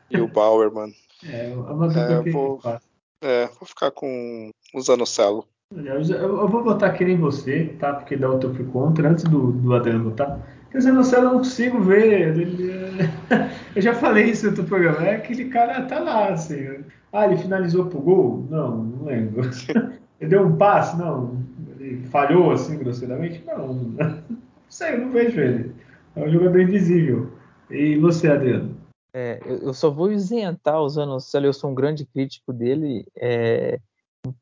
[0.08, 0.92] e o Bauerman.
[1.28, 2.60] É, é, vou,
[3.20, 5.44] é, vou ficar com o Zanocelo.
[5.74, 7.94] Eu, vou votar que nem você, tá?
[7.94, 10.38] Porque da outra eu fui contra, antes do, do Adriano votar.
[10.62, 12.38] Porque o Zanocelo eu não consigo ver.
[12.38, 12.72] Ele,
[13.74, 15.04] eu já falei isso no outro programa.
[15.04, 16.84] É aquele cara tá lá, assim.
[17.12, 18.46] Ah, ele finalizou pro gol?
[18.48, 19.50] Não, não lembro.
[20.20, 20.96] Ele deu um passe?
[20.96, 21.44] Não.
[21.78, 23.40] Ele falhou assim grosseiramente?
[23.46, 23.96] Não
[24.68, 25.74] sei, eu não vejo ele.
[26.14, 27.32] É um jogador invisível.
[27.70, 28.76] E você, Adriano?
[29.12, 33.80] É, eu só vou isentar o Zanocelo, eu sou um grande crítico dele, é,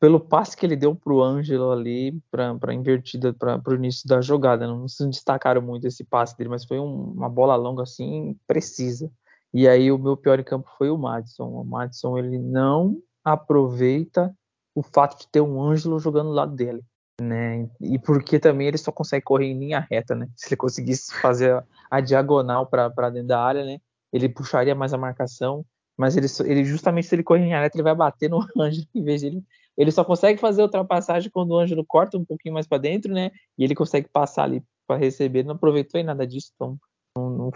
[0.00, 4.20] pelo passe que ele deu para o Ângelo ali, para invertida, para o início da
[4.20, 4.66] jogada.
[4.66, 9.10] Não se destacaram muito esse passe dele, mas foi um, uma bola longa assim, precisa.
[9.54, 11.48] E aí o meu pior em campo foi o Madison.
[11.48, 14.34] O Madison ele não aproveita
[14.74, 16.84] o fato de ter um Ângelo jogando do lado dele
[17.20, 17.68] né?
[17.80, 20.28] E porque também ele só consegue correr em linha reta, né?
[20.36, 23.78] Se ele conseguisse fazer a, diagonal para dentro da área, né?
[24.12, 25.64] Ele puxaria mais a marcação,
[25.96, 28.86] mas ele, ele justamente se ele correr em linha reta, ele vai bater no Ângelo
[28.94, 29.42] em vez de
[29.76, 33.30] ele só consegue fazer ultrapassagem quando o Ângelo corta um pouquinho mais para dentro, né?
[33.58, 35.44] E ele consegue passar ali para receber.
[35.44, 36.78] Não aproveitou em nada disso, então
[37.14, 37.50] não,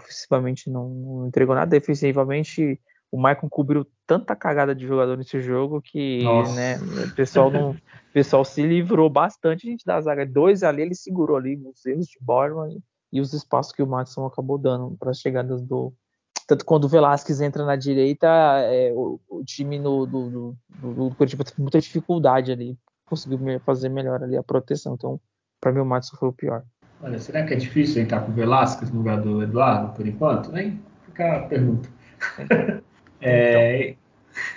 [0.67, 1.71] não, não entregou nada.
[1.71, 2.79] Defensivamente
[3.11, 6.23] o Maicon cobriu tanta cagada de jogador nesse jogo que
[6.55, 10.25] né, o pessoal não, o pessoal se livrou bastante gente da zaga.
[10.25, 12.81] Dois ali ele segurou ali os erros de Borman
[13.11, 15.93] e os espaços que o Matson acabou dando para as chegadas do,
[16.47, 20.93] tanto quando o Velasquez entra na direita, é, o, o, time no, do, do, do,
[21.09, 24.95] do Curitiba teve muita dificuldade ali, conseguiu fazer melhor ali a proteção.
[24.95, 25.19] Então,
[25.59, 26.63] para mim, o Matson foi o pior.
[27.01, 30.55] Olha, será que é difícil entrar com o Velasquez no lugar do Eduardo, por enquanto?
[30.57, 30.81] Hein?
[31.05, 31.89] Fica a pergunta.
[33.21, 33.95] é,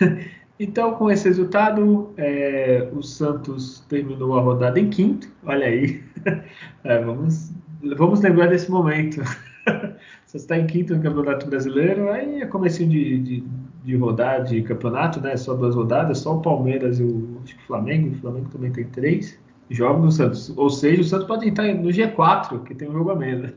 [0.59, 5.29] então, com esse resultado, é, o Santos terminou a rodada em quinto.
[5.45, 6.03] Olha aí.
[6.85, 7.51] É, vamos,
[7.97, 9.23] vamos lembrar desse momento.
[10.27, 13.45] Você está em quinto no Campeonato Brasileiro, aí é comecinho de, de,
[13.85, 15.37] de rodar de campeonato, né?
[15.37, 18.11] Só duas rodadas, só o Palmeiras e o, o Flamengo.
[18.11, 19.39] O Flamengo também tem três
[19.71, 20.53] jogos no Santos.
[20.57, 23.53] Ou seja, o Santos pode entrar no G4, que tem um jogo a menos.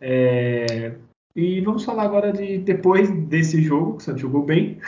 [0.00, 0.94] É,
[1.36, 4.78] e vamos falar agora de depois desse jogo, que o Santos jogou bem.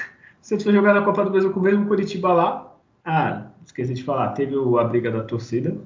[0.41, 2.75] O Santos foi jogar na Copa do Brasil com o mesmo Curitiba lá.
[3.05, 5.77] Ah, esqueci de falar, teve a briga da torcida.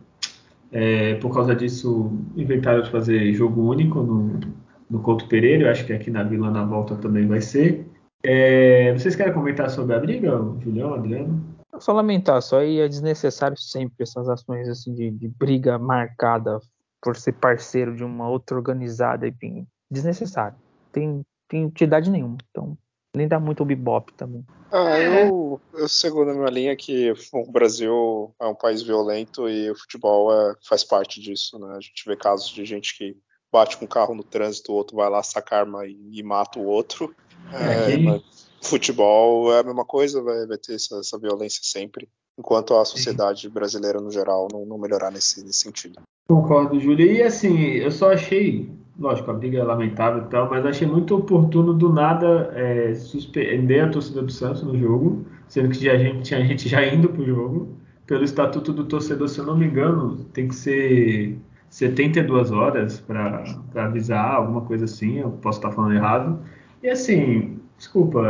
[0.71, 4.41] É, por causa disso, inventaram de fazer jogo único no,
[4.89, 5.65] no Couto Pereira.
[5.65, 7.85] Eu acho que aqui na Vila na volta também vai ser.
[8.23, 11.45] É, vocês querem comentar sobre a briga, Julião, Adriano?
[11.81, 16.61] Só lamentar, só aí é desnecessário sempre essas ações assim de, de briga marcada
[17.03, 20.57] por ser parceiro de uma outra organizada, enfim, desnecessário.
[20.91, 22.39] Tem, tem utilidade nenhuma.
[22.51, 22.77] Então,
[23.15, 24.45] nem dá muito o bebop também.
[24.71, 29.71] Ah, eu, eu segundo a minha linha que o Brasil é um país violento e
[29.71, 31.75] o futebol é, faz parte disso, né?
[31.77, 33.17] A gente vê casos de gente que
[33.53, 36.59] bate com o carro no trânsito, o outro vai lá, saca arma e, e mata
[36.59, 37.15] o outro.
[37.53, 38.21] É, é
[38.63, 43.49] futebol é a mesma coisa, vai, vai ter essa, essa, violência sempre, enquanto a sociedade
[43.49, 46.01] brasileira no geral não, não melhorar nesse, nesse sentido.
[46.29, 47.13] Concordo, Júlio.
[47.13, 51.17] E assim, eu só achei, lógico, a briga é lamentável e tal, mas achei muito
[51.17, 56.23] oportuno do nada é, suspender a torcida do Santos no jogo, sendo que a gente
[56.23, 57.77] tinha gente já indo pro jogo.
[58.07, 61.39] Pelo estatuto do torcedor, se eu não me engano, tem que ser
[61.71, 63.45] 72 horas para
[63.77, 66.39] avisar, alguma coisa assim, eu posso estar falando errado.
[66.83, 68.21] E assim, desculpa,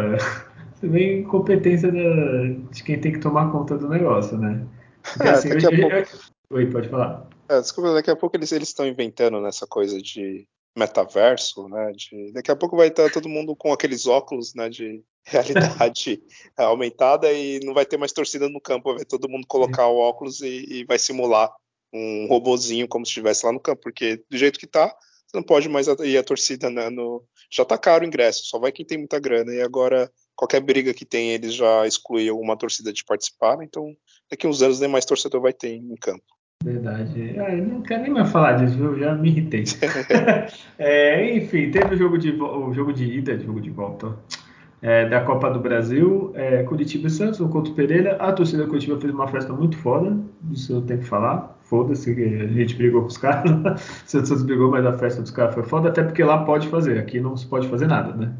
[0.80, 4.62] também incompetência da, de quem tem que tomar conta do negócio, né?
[5.02, 6.32] Porque, é, assim, a pouco...
[6.50, 7.26] Oi, pode falar.
[7.52, 11.92] É, desculpa, daqui a pouco eles estão inventando nessa coisa de metaverso, né?
[11.92, 14.70] De, daqui a pouco vai estar todo mundo com aqueles óculos, né?
[14.70, 16.22] De realidade
[16.56, 20.40] aumentada e não vai ter mais torcida no campo, vai todo mundo colocar o óculos
[20.40, 21.52] e, e vai simular
[21.92, 24.88] um robozinho como se estivesse lá no campo, porque do jeito que tá,
[25.26, 27.22] você não pode mais ir a torcida né, no...
[27.50, 30.94] já tá caro o ingresso, só vai quem tem muita grana, e agora qualquer briga
[30.94, 33.94] que tem, eles já excluem alguma torcida de participar, então
[34.30, 36.24] daqui uns anos nem mais torcedor vai ter em campo.
[36.62, 37.34] Verdade.
[37.38, 38.98] Ah, não quero nem mais falar disso, viu?
[38.98, 39.64] Já me irritei.
[40.78, 44.16] é, enfim, teve o jogo de, o jogo de ida, jogo de volta
[44.82, 48.16] é, da Copa do Brasil, é, Curitiba e Santos, no Couto Pereira.
[48.16, 50.16] A torcida Curitiba fez uma festa muito foda,
[50.50, 51.56] isso eu tenho que falar.
[51.62, 53.50] Foda-se, a gente brigou com os caras.
[54.04, 56.98] o Santos brigou, mas a festa dos caras foi foda, até porque lá pode fazer,
[56.98, 58.32] aqui não se pode fazer nada, né?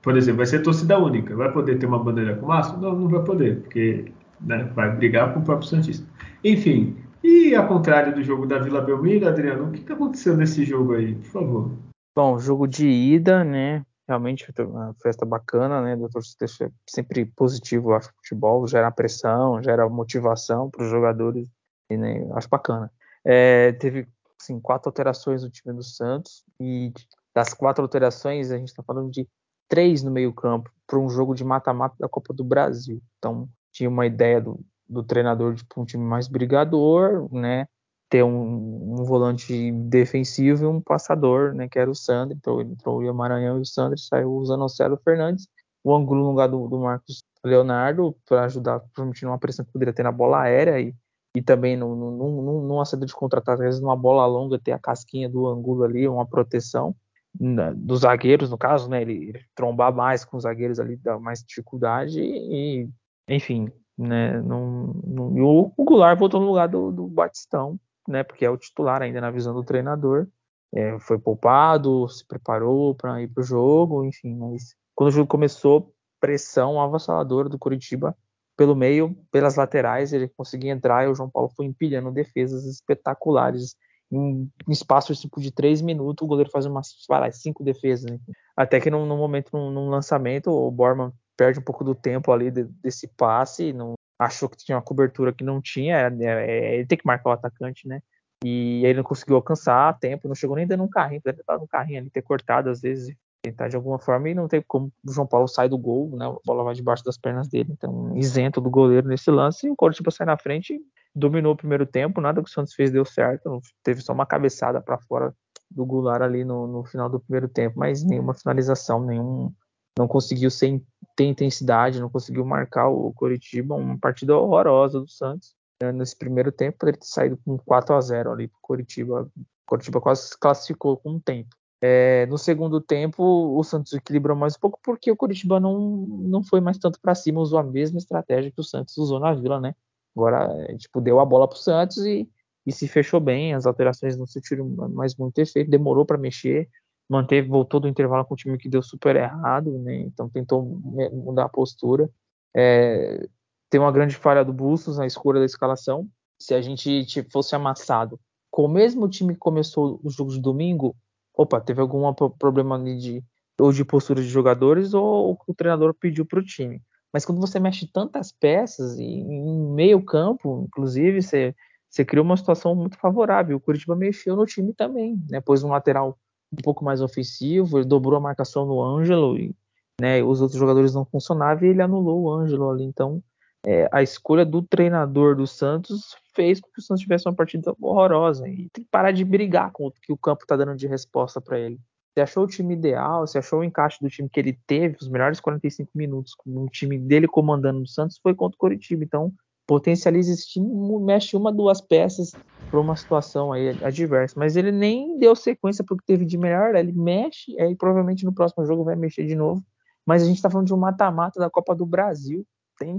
[0.00, 1.34] Por exemplo, vai ser torcida única.
[1.34, 2.80] Vai poder ter uma bandeira com mastro?
[2.80, 4.06] Não, não vai poder, porque
[4.40, 6.06] né, vai brigar com o próprio Santista.
[6.44, 10.94] Enfim, e ao contrário do jogo da Vila Belmiro, Adriano, o que, aconteceu nesse jogo
[10.94, 11.70] aí, por favor?
[12.14, 13.84] Bom, jogo de ida, né?
[14.08, 15.94] realmente uma festa bacana, né?
[15.94, 21.46] Da torcida é sempre positivo, acho, futebol, gera pressão, gera motivação para os jogadores,
[21.90, 22.90] e, né, acho bacana.
[23.22, 24.08] É, teve
[24.40, 26.90] assim, quatro alterações no time do Santos, e
[27.34, 29.28] das quatro alterações, a gente está falando de
[29.68, 33.02] três no meio-campo para um jogo de mata-mata da Copa do Brasil.
[33.18, 34.58] Então, tinha uma ideia do,
[34.88, 37.66] do treinador de um time mais brigador, né?
[38.08, 42.36] ter um, um, volante defensivo e um passador, né, que era o Sandro.
[42.36, 45.46] Então entrou o Maranhão e o Sandro, saiu o Zanocelo Fernandes,
[45.84, 49.92] o ângulo no lugar do, do Marcos Leonardo para ajudar, provavelmente numa pressão que poderia
[49.92, 50.94] ter na bola aérea e,
[51.36, 54.72] e também no, no, no, numa saída de contra-ataque, às vezes numa bola longa ter
[54.72, 56.96] a casquinha do ângulo ali, uma proteção
[57.38, 61.18] na, dos zagueiros, no caso, né, ele, ele, trombar mais com os zagueiros ali dá
[61.18, 62.88] mais dificuldade e,
[63.28, 68.44] enfim, né, não, não, e o, Goulart voltou no lugar do, do Batistão, né, porque
[68.44, 70.28] é o titular ainda na visão do treinador.
[70.72, 74.36] É, foi poupado, se preparou para ir para o jogo, enfim.
[74.36, 78.14] Mas quando o jogo começou, pressão avassaladora do Curitiba
[78.58, 83.76] pelo meio, pelas laterais, ele conseguia entrar e o João Paulo foi empilhando defesas espetaculares.
[84.10, 88.10] Em, espaço tipo, de três minutos, o goleiro faz umas lá, cinco defesas.
[88.10, 88.18] Né?
[88.56, 92.50] Até que num momento, num, num, lançamento, o Borman perde um pouco do tempo ali
[92.50, 96.86] de, desse passe, não, achou que tinha uma cobertura que não tinha, é, é, ele
[96.86, 98.02] tem que marcar o atacante, né?
[98.44, 101.58] E ele não conseguiu alcançar a tempo, não chegou nem dando um carrinho, poderia estar
[101.58, 104.92] no carrinho ali, ter cortado às vezes, tentar de alguma forma, e não tem como
[105.06, 106.26] o João Paulo sai do gol, né?
[106.26, 109.76] A bola vai debaixo das pernas dele, então isento do goleiro nesse lance, e o
[109.76, 110.80] Coritiba sai na frente,
[111.14, 114.80] dominou o primeiro tempo, nada que o Santos fez deu certo, teve só uma cabeçada
[114.80, 115.32] para fora
[115.70, 119.52] do Goulart ali no, no final do primeiro tempo, mas nenhuma finalização, nenhum,
[119.98, 120.80] não conseguiu ser,
[121.16, 125.56] ter intensidade, não conseguiu marcar o Coritiba, uma partida horrorosa do Santos.
[125.82, 129.28] Né, nesse primeiro tempo, poderia ter saído com 4 a 0 ali para o Coritiba.
[129.66, 131.54] Coritiba quase se classificou com um tempo.
[131.80, 133.22] É, no segundo tempo,
[133.56, 137.14] o Santos equilibrou mais um pouco porque o Curitiba não, não foi mais tanto para
[137.14, 139.74] cima, usou a mesma estratégia que o Santos usou na Vila, né?
[140.16, 142.28] Agora, tipo, deu a bola para o Santos e,
[142.66, 146.68] e se fechou bem, as alterações não sentiram mais muito efeito, demorou para mexer,
[147.08, 149.96] manteve, voltou do intervalo com um time que deu super errado, né?
[150.00, 150.64] Então tentou
[151.12, 152.10] mudar a postura.
[152.54, 153.26] É,
[153.70, 156.08] tem uma grande falha do Bustos na escolha da escalação.
[156.38, 160.40] Se a gente tipo, fosse amassado com o mesmo time que começou os jogos de
[160.40, 160.96] domingo,
[161.34, 163.24] opa, teve algum problema ali de
[163.60, 166.80] ou de postura de jogadores ou o treinador pediu para o time.
[167.12, 171.54] Mas quando você mexe tantas peças e em meio campo, inclusive, você,
[171.88, 173.56] você criou uma situação muito favorável.
[173.56, 175.40] O Curitiba mexeu no time também, né?
[175.40, 176.16] Pôs um lateral
[176.52, 179.54] um pouco mais ofensivo, ele dobrou a marcação no Ângelo e
[180.00, 182.84] né, os outros jogadores não funcionavam e ele anulou o Ângelo ali.
[182.84, 183.22] Então,
[183.66, 187.74] é, a escolha do treinador do Santos fez com que o Santos tivesse uma partida
[187.80, 188.48] horrorosa.
[188.48, 191.40] E tem que parar de brigar com o que o campo está dando de resposta
[191.40, 191.78] para ele.
[192.14, 195.08] Você achou o time ideal, você achou o encaixe do time que ele teve, os
[195.08, 199.04] melhores 45 minutos com o time dele comandando o Santos foi contra o Coritiba.
[199.04, 199.32] Então,
[199.68, 200.66] potencializa esse time,
[201.04, 202.32] mexe uma, duas peças
[202.70, 204.34] para uma situação aí adversa.
[204.38, 208.24] Mas ele nem deu sequência para o que teve de melhor, ele mexe, aí provavelmente
[208.24, 209.62] no próximo jogo vai mexer de novo.
[210.06, 212.46] Mas a gente está falando de um mata-mata da Copa do Brasil,
[212.78, 212.98] tem,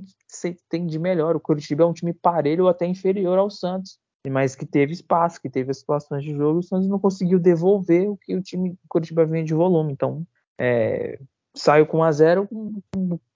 [0.69, 1.35] tem de melhor.
[1.35, 3.97] O Curitiba é um time parelho ou até inferior ao Santos,
[4.29, 8.11] mas que teve espaço, que teve as situações de jogo, o Santos não conseguiu devolver
[8.11, 9.91] o que o time do Curitiba vinha de volume.
[9.91, 10.23] Então,
[10.59, 11.19] é,
[11.55, 12.49] saiu com 1 a 0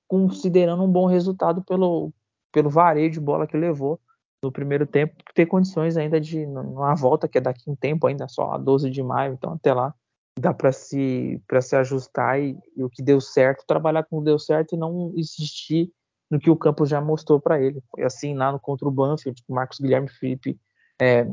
[0.08, 2.14] considerando um bom resultado pelo,
[2.54, 4.00] pelo vareio de bola que levou
[4.42, 8.28] no primeiro tempo, ter condições ainda de, numa volta que é daqui um tempo ainda,
[8.28, 9.94] só a 12 de maio, então até lá
[10.40, 14.26] dá para se, se ajustar e, e, o que deu certo, trabalhar com o que
[14.26, 15.92] deu certo e não insistir
[16.30, 17.82] no que o campo já mostrou para ele.
[17.92, 20.60] Foi assim lá no contra o Banfield, Marcos Guilherme Felipe,
[21.00, 21.28] é,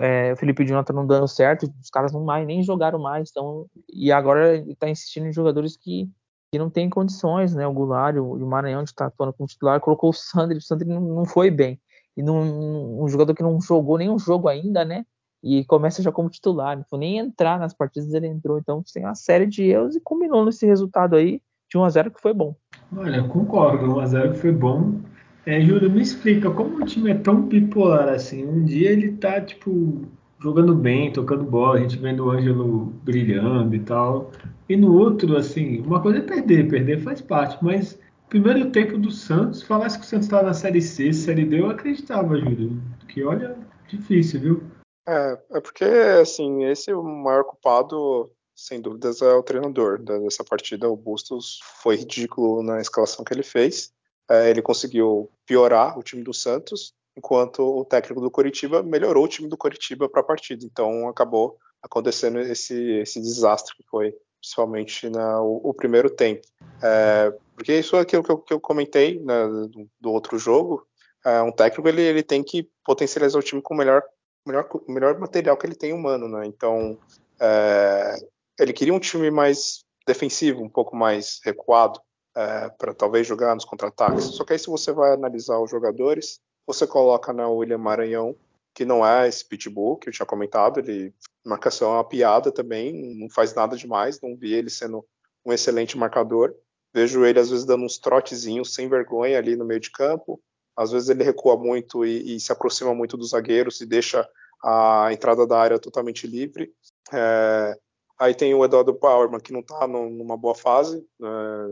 [0.00, 3.66] é, Felipe e Jonathan não dando certo, os caras não mais, nem jogaram mais, então,
[3.92, 6.10] e agora está insistindo em jogadores que,
[6.50, 7.66] que não têm condições, né?
[7.66, 11.00] O Goulart o Maranhão de estar atuando como titular, colocou o Sandri, o Sandri não,
[11.00, 11.80] não foi bem.
[12.16, 15.04] E um jogador que não jogou nenhum jogo ainda, né?
[15.42, 18.58] E começa já como titular, não foi nem entrar nas partidas, ele entrou.
[18.58, 22.10] Então tem uma série de erros e combinou nesse resultado aí de 1 a 0
[22.10, 22.54] que foi bom.
[22.96, 25.00] Olha, concordo, 1 a 0 que foi bom.
[25.44, 28.44] É, Júlio, me explica como o time é tão bipolar assim.
[28.44, 30.02] Um dia ele tá, tipo,
[30.40, 34.30] jogando bem, tocando bola, a gente vendo o Ângelo brilhando e tal.
[34.68, 39.10] E no outro, assim, uma coisa é perder, perder faz parte, mas primeiro tempo do
[39.10, 42.80] Santos, falasse que o Santos estava na Série C, Série D, eu acreditava, Júlio.
[43.08, 43.56] Que olha,
[43.88, 44.62] difícil, viu?
[45.08, 50.42] É, é porque, assim, esse é o maior culpado sem dúvidas, é o treinador dessa
[50.42, 50.88] partida.
[50.88, 53.92] O Bustos foi ridículo na escalação que ele fez.
[54.28, 59.28] É, ele conseguiu piorar o time do Santos, enquanto o técnico do Coritiba melhorou o
[59.28, 60.64] time do Coritiba para a partida.
[60.64, 66.46] Então acabou acontecendo esse, esse desastre que foi principalmente na, o, o primeiro tempo.
[66.82, 70.86] É, porque isso é aquilo que eu, que eu comentei né, do, do, outro jogo.
[71.24, 74.02] É, um técnico ele, ele tem que potencializar o time com o melhor,
[74.46, 76.28] melhor, melhor material que ele tem humano.
[76.28, 76.46] Né?
[76.46, 76.98] Então,
[77.40, 78.16] é,
[78.60, 82.00] ele queria um time mais defensivo, um pouco mais recuado,
[82.36, 84.24] é, para talvez jogar nos contra-ataques.
[84.24, 88.36] Só que aí, se você vai analisar os jogadores, você coloca na William Maranhão,
[88.74, 91.14] que não é esse pitbull que eu tinha comentado, ele
[91.44, 95.06] marcação é uma piada também, não faz nada demais, não vi ele sendo
[95.44, 96.54] um excelente marcador.
[96.92, 100.40] Vejo ele às vezes dando uns trotezinhos sem vergonha ali no meio de campo.
[100.76, 104.28] Às vezes ele recua muito e, e se aproxima muito dos zagueiros e deixa
[104.62, 106.72] a entrada da área totalmente livre.
[107.12, 107.78] É,
[108.18, 111.28] Aí tem o Eduardo Powerman, que não está numa boa fase, né,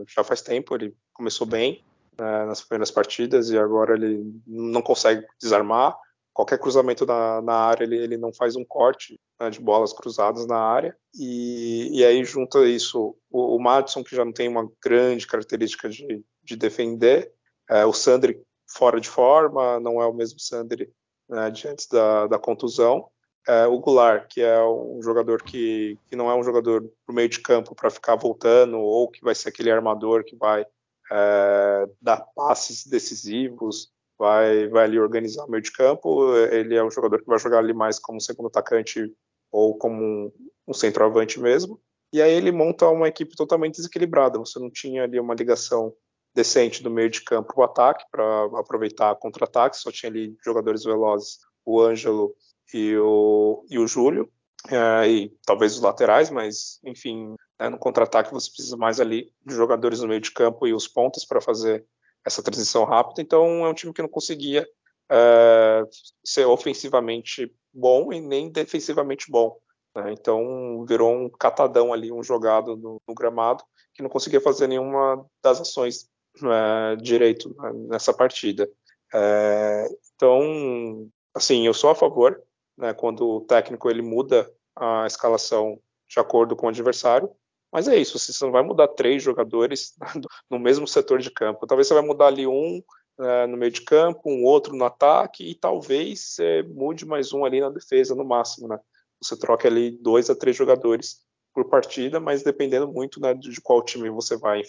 [0.07, 1.83] já faz tempo, ele começou bem
[2.19, 5.97] né, nas primeiras partidas e agora ele não consegue desarmar.
[6.33, 10.45] Qualquer cruzamento na, na área, ele, ele não faz um corte né, de bolas cruzadas
[10.45, 10.95] na área.
[11.17, 15.87] E, e aí junta isso o, o Madison, que já não tem uma grande característica
[15.87, 17.31] de, de defender,
[17.69, 20.91] é, o Sandri fora de forma, não é o mesmo Sandri
[21.29, 23.09] né, diante da, da contusão
[23.47, 27.29] é, o Goulart, que é um jogador que, que não é um jogador pro meio
[27.29, 30.65] de campo para ficar voltando, ou que vai ser aquele armador que vai
[31.11, 36.35] é, dar passes decisivos, vai, vai ali organizar o meio de campo.
[36.35, 39.13] Ele é um jogador que vai jogar ali mais como segundo atacante
[39.51, 40.31] ou como um,
[40.67, 41.79] um centroavante mesmo.
[42.13, 44.39] E aí ele monta uma equipe totalmente desequilibrada.
[44.39, 45.93] Você não tinha ali uma ligação
[46.33, 50.83] decente do meio de campo para o ataque, para aproveitar contra-ataque, só tinha ali jogadores
[50.83, 52.35] velozes, o Ângelo
[52.73, 54.29] e o, e o Júlio.
[54.69, 59.55] é, e talvez os laterais, mas enfim, né, no contra-ataque você precisa mais ali de
[59.55, 61.85] jogadores no meio de campo e os pontas para fazer
[62.25, 63.21] essa transição rápida.
[63.21, 64.67] Então é um time que não conseguia
[65.09, 65.83] é,
[66.23, 69.57] ser ofensivamente bom e nem defensivamente bom.
[69.95, 70.13] Né?
[70.13, 75.25] Então virou um catadão ali, um jogado no, no gramado que não conseguia fazer nenhuma
[75.41, 76.09] das ações
[76.43, 78.69] é, direito né, nessa partida.
[79.13, 82.41] É, então, assim, eu sou a favor
[82.77, 85.79] né, quando o técnico ele muda a escalação
[86.09, 87.29] de acordo com o adversário.
[87.75, 89.95] Mas é isso, você não vai mudar três jogadores
[90.49, 91.67] no mesmo setor de campo.
[91.67, 92.81] Talvez você vai mudar ali um
[93.19, 97.43] é, no meio de campo, um outro no ataque e talvez é, mude mais um
[97.43, 98.79] ali na defesa no máximo, né?
[99.21, 101.19] Você troca ali dois a três jogadores
[101.53, 104.61] por partida, mas dependendo muito né, de qual time você vai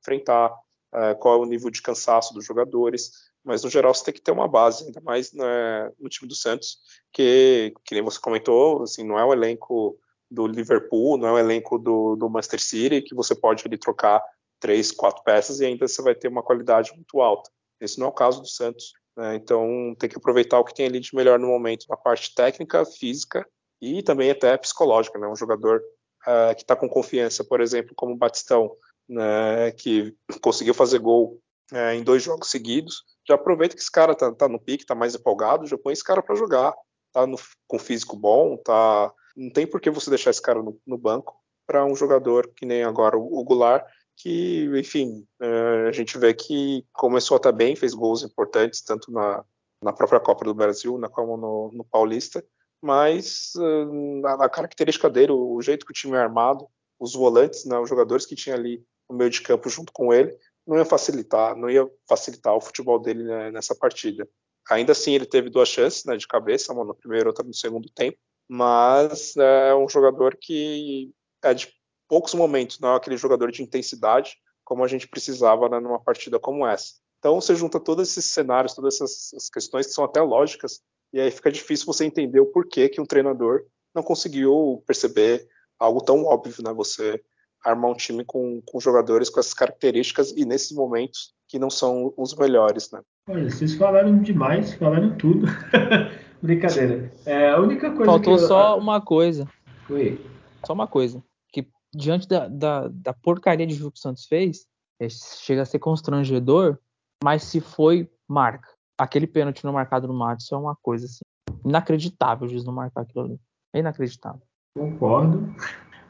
[0.00, 0.50] enfrentar,
[0.94, 3.10] é, qual é o nível de cansaço dos jogadores.
[3.44, 6.34] Mas no geral você tem que ter uma base, ainda mais né, no time do
[6.34, 6.78] Santos,
[7.12, 9.98] que, que nem você comentou, assim, não é o elenco
[10.30, 14.22] do Liverpool, não é o elenco do, do Manchester City, que você pode ali trocar
[14.60, 17.50] três, quatro peças e ainda você vai ter uma qualidade muito alta.
[17.80, 18.92] Esse não é o caso do Santos.
[19.16, 19.36] Né?
[19.36, 22.84] Então tem que aproveitar o que tem ali de melhor no momento na parte técnica,
[22.84, 23.46] física
[23.80, 25.18] e também até psicológica.
[25.18, 25.26] Né?
[25.26, 25.82] Um jogador
[26.26, 28.74] uh, que está com confiança, por exemplo, como o Batistão,
[29.08, 31.38] né, que conseguiu fazer gol
[31.72, 34.94] uh, em dois jogos seguidos, já aproveita que esse cara está tá no pique, está
[34.94, 36.74] mais empolgado, já põe esse cara para jogar.
[37.12, 40.80] Tá no, com físico bom, tá não tem por que você deixar esse cara no,
[40.86, 43.84] no banco para um jogador que nem agora o, Goulart,
[44.16, 49.44] que, enfim, é, a gente vê que começou até bem, fez gols importantes, tanto na,
[49.82, 52.44] na própria Copa do Brasil, na, como no, no Paulista,
[52.80, 56.66] mas uh, a, a, característica dele, o, o, jeito que o time é armado,
[57.00, 60.36] os volantes, né, os jogadores que tinha ali no meio de campo junto com ele,
[60.66, 64.28] não ia facilitar, não ia facilitar o futebol dele né, nessa partida.
[64.70, 67.88] Ainda assim, ele teve duas chances né, de cabeça, uma no primeiro outra no segundo
[67.90, 68.18] tempo,
[68.48, 71.68] mas é um jogador que é de
[72.08, 76.38] poucos momentos, não é aquele jogador de intensidade como a gente precisava né, numa partida
[76.38, 76.94] como essa.
[77.18, 80.80] Então você junta todos esses cenários, todas essas questões que são até lógicas,
[81.12, 83.64] e aí fica difícil você entender o porquê que um treinador
[83.94, 85.46] não conseguiu perceber
[85.78, 86.72] algo tão óbvio, né?
[86.72, 87.22] Você
[87.64, 92.12] armar um time com, com jogadores com essas características e nesses momentos que não são
[92.16, 93.00] os melhores, né?
[93.28, 95.46] Olha, vocês falaram demais, falaram tudo.
[96.44, 97.10] Brincadeira.
[97.24, 98.38] É, a única coisa Faltou eu...
[98.38, 99.48] só uma coisa.
[99.88, 100.22] Oi.
[100.66, 101.24] Só uma coisa.
[101.50, 104.66] Que diante da, da, da porcaria de jogo que o Santos fez,
[105.00, 106.78] é, chega a ser constrangedor,
[107.22, 108.68] mas se foi, marca.
[108.98, 111.22] Aquele pênalti não marcado no Matos é uma coisa assim.
[111.64, 113.40] Inacreditável o juiz não marcar aquilo ali.
[113.72, 114.42] É inacreditável.
[114.76, 115.54] Concordo.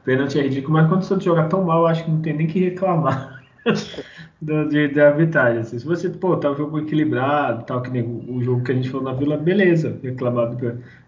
[0.04, 2.48] Pênalti é ridículo, mas quando o Santos joga tão mal, acho que não tem nem
[2.48, 3.44] que reclamar.
[4.40, 5.60] do, de, de arbitragem.
[5.60, 5.78] Assim.
[5.78, 8.74] Se você, pô, tá um jogo equilibrado, tal, que nem o, o jogo que a
[8.74, 10.56] gente falou na Vila, beleza, reclamado.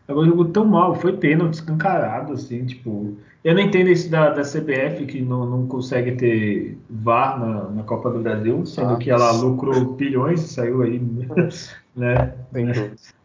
[0.09, 3.17] Agora o jogo tão mal, foi pênalti, escancarado, assim, tipo.
[3.43, 7.83] Eu não entendo isso da, da CBF que não, não consegue ter VAR na, na
[7.85, 11.01] Copa do Brasil, sendo ah, que ela lucrou bilhões e saiu aí,
[11.95, 12.35] né?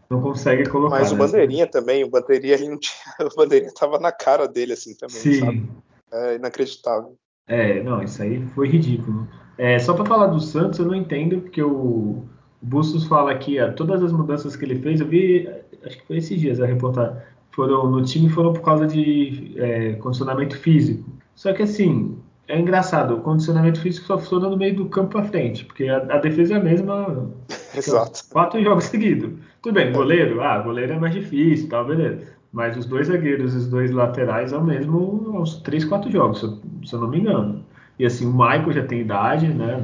[0.10, 0.99] Não consegue colocar.
[0.99, 1.22] Mas o né?
[1.22, 2.95] Bandeirinha também, o Bandeirinha ele não tinha.
[3.28, 5.39] O Bandeirinha tava na cara dele, assim, também, Sim.
[5.39, 5.70] sabe?
[6.12, 7.16] É inacreditável.
[7.47, 9.28] É, não, isso aí foi ridículo.
[9.62, 12.24] É, só para falar do Santos, eu não entendo, porque o,
[12.59, 15.47] Bustos fala que ó, todas as mudanças que ele fez, eu vi,
[15.86, 17.16] acho que foi esses dias a reportagem,
[17.51, 21.07] foram no time foram por causa de é, condicionamento físico.
[21.36, 25.26] Só que assim, é engraçado, o condicionamento físico só funciona no meio do campo para
[25.26, 27.30] frente, porque a, a, defesa é a mesma.
[27.78, 28.20] Exato.
[28.32, 29.32] Quatro jogos seguidos.
[29.62, 32.26] Tudo bem, goleiro, ah, goleiro é mais difícil, tal, beleza.
[32.51, 36.39] Mas os dois zagueiros e os dois laterais é o mesmo aos três, quatro jogos,
[36.39, 37.61] se eu, se eu não me engano.
[38.02, 39.80] E assim, o Michael já tem idade, né?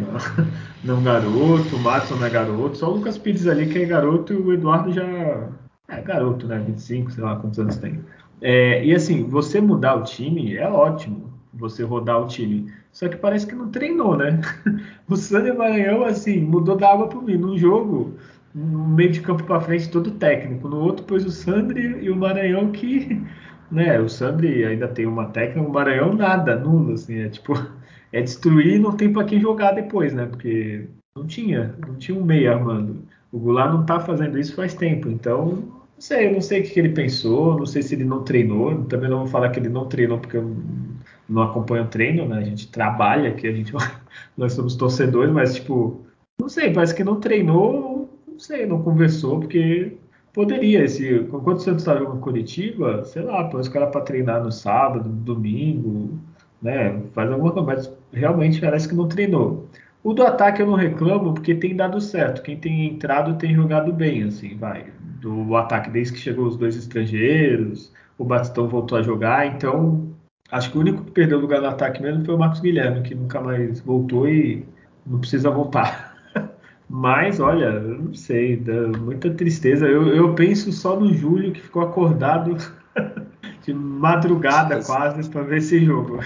[0.84, 3.86] Não, é garoto, o Matson não é garoto, só o Lucas Pires ali que é
[3.86, 5.04] garoto e o Eduardo já
[5.88, 6.58] é garoto, né?
[6.66, 8.04] 25, sei lá quantos anos tem.
[8.42, 12.74] É, e assim, você mudar o time é ótimo, você rodar o time.
[12.92, 14.42] Só que parece que não treinou, né?
[15.08, 17.42] O Sander Maranhão, assim, mudou da água pro vinho.
[17.42, 18.16] Num jogo,
[18.56, 20.68] no meio de campo para frente todo técnico.
[20.68, 23.22] No outro pôs o Sandri e o Maranhão que,
[23.72, 27.54] né, o Sandri ainda tem uma técnica, o Maranhão nada, nulo, assim, é tipo,
[28.12, 32.18] é destruir e não tem para quem jogar depois, né, porque não tinha, não tinha
[32.18, 32.98] um meio armando.
[33.32, 36.64] O Goulart não tá fazendo isso faz tempo, então, não sei, eu não sei o
[36.64, 39.70] que, ele pensou, não sei se ele não treinou, também não vou falar que ele
[39.70, 40.56] não treinou porque eu
[41.28, 43.74] não acompanho o treino, né, a gente trabalha aqui, a gente,
[44.38, 46.06] nós somos torcedores, mas tipo,
[46.40, 47.98] não sei, parece que não treinou
[48.38, 49.98] não sei, não conversou, porque
[50.32, 50.84] poderia.
[50.84, 54.52] Esse, quando o Santos estava jogando Curitiba, sei lá, põe os caras para treinar no
[54.52, 56.20] sábado, no domingo,
[56.62, 57.02] né?
[57.14, 59.68] Faz alguma coisa, mas realmente parece que não treinou.
[60.04, 62.42] O do ataque eu não reclamo porque tem dado certo.
[62.42, 64.86] Quem tem entrado tem jogado bem, assim, vai.
[65.22, 70.08] Do ataque desde que chegou os dois estrangeiros, o Batistão voltou a jogar, então
[70.52, 73.14] acho que o único que perdeu lugar no ataque mesmo foi o Marcos Guilherme, que
[73.14, 74.66] nunca mais voltou e
[75.06, 76.16] não precisa voltar.
[76.90, 79.88] Mas, olha, eu não sei, dá muita tristeza.
[79.88, 82.56] Eu, eu penso só no Júlio que ficou acordado
[83.62, 86.20] de madrugada quase para ver esse jogo.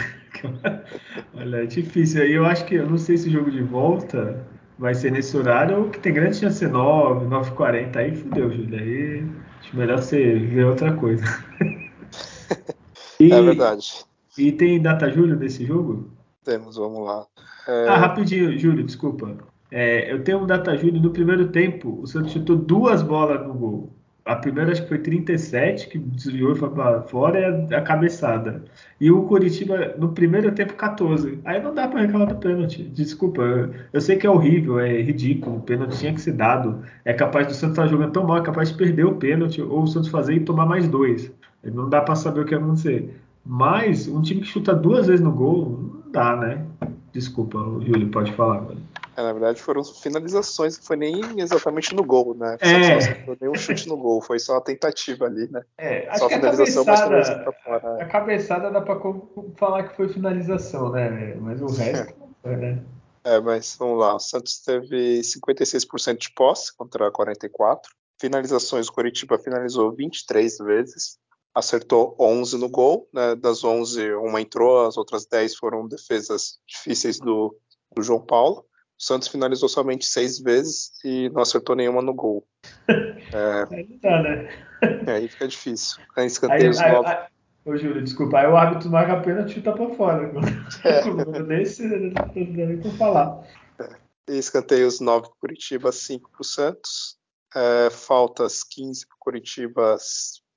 [1.36, 2.22] olha, é difícil.
[2.22, 4.46] Aí eu acho que eu não sei se o jogo de volta
[4.78, 7.96] vai ser nesse horário ou que tem grande chance de ser 9, 9h40.
[7.96, 8.80] Aí fudeu, Júlio.
[8.80, 9.26] Aí
[9.60, 11.24] acho melhor você ver outra coisa.
[13.20, 14.06] e, é verdade.
[14.38, 16.12] E tem data Júlio desse jogo?
[16.44, 17.26] Temos, vamos lá.
[17.68, 17.88] É...
[17.88, 19.38] Ah, rapidinho, Júlio, desculpa.
[19.70, 23.54] É, eu tenho um data Júlio, no primeiro tempo, o Santos chutou duas bolas no
[23.54, 24.01] gol.
[24.24, 27.82] A primeira acho que foi 37, que desviou e foi para fora, e a, a,
[27.82, 28.64] cabeçada.
[29.00, 31.40] E o Curitiba, no primeiro tempo, 14.
[31.44, 32.84] Aí não dá para reclamar do pênalti.
[32.84, 36.84] Desculpa, eu, eu, sei que é horrível, é ridículo, o pênalti tinha que ser dado.
[37.04, 39.82] É capaz do Santos estar jogando tão mal, é capaz de perder o pênalti, ou
[39.82, 41.32] o Santos fazer e tomar mais dois.
[41.64, 43.20] Não dá para saber o que vai acontecer.
[43.44, 46.64] Mas um time que chuta duas vezes no gol, não dá, né?
[47.12, 48.62] Desculpa, o Júlio, pode falar.
[48.62, 48.91] Mano.
[49.22, 52.58] É, na verdade, foram finalizações, não foi nem exatamente no gol, né?
[52.60, 53.02] É.
[53.02, 55.62] Só nem um chute no gol, foi só a tentativa ali, né?
[55.78, 59.00] É, só que a cabeçada, fora, a cabeçada dá pra
[59.58, 61.36] falar que foi finalização, né?
[61.36, 62.58] Mas o resto, é.
[62.58, 62.84] né?
[63.24, 64.16] É, mas vamos lá.
[64.16, 67.92] O Santos teve 56% de posse contra 44.
[68.20, 71.20] Finalizações, o Coritiba finalizou 23 vezes,
[71.54, 73.36] acertou 11 no gol, né?
[73.36, 77.56] Das 11, uma entrou, as outras 10 foram defesas difíceis do,
[77.96, 78.66] do João Paulo.
[79.02, 82.46] O Santos finalizou somente seis vezes e não acertou nenhuma no gol.
[83.34, 84.50] É, aí tá, né?
[85.08, 86.02] É, aí fica difícil.
[86.18, 87.10] Aí escanteios aí, novos.
[87.10, 87.28] Aí,
[87.64, 90.30] ô, Júlio, desculpa, aí o árbitro marca a pena e chuta pra fora.
[90.84, 91.44] É.
[91.44, 92.12] Desse, não
[92.82, 93.48] tô pra falar.
[93.80, 94.34] É.
[94.34, 97.18] Escanteios 9 pro Curitiba, 5 pro Santos.
[97.56, 99.96] É, faltas 15 pro Curitiba,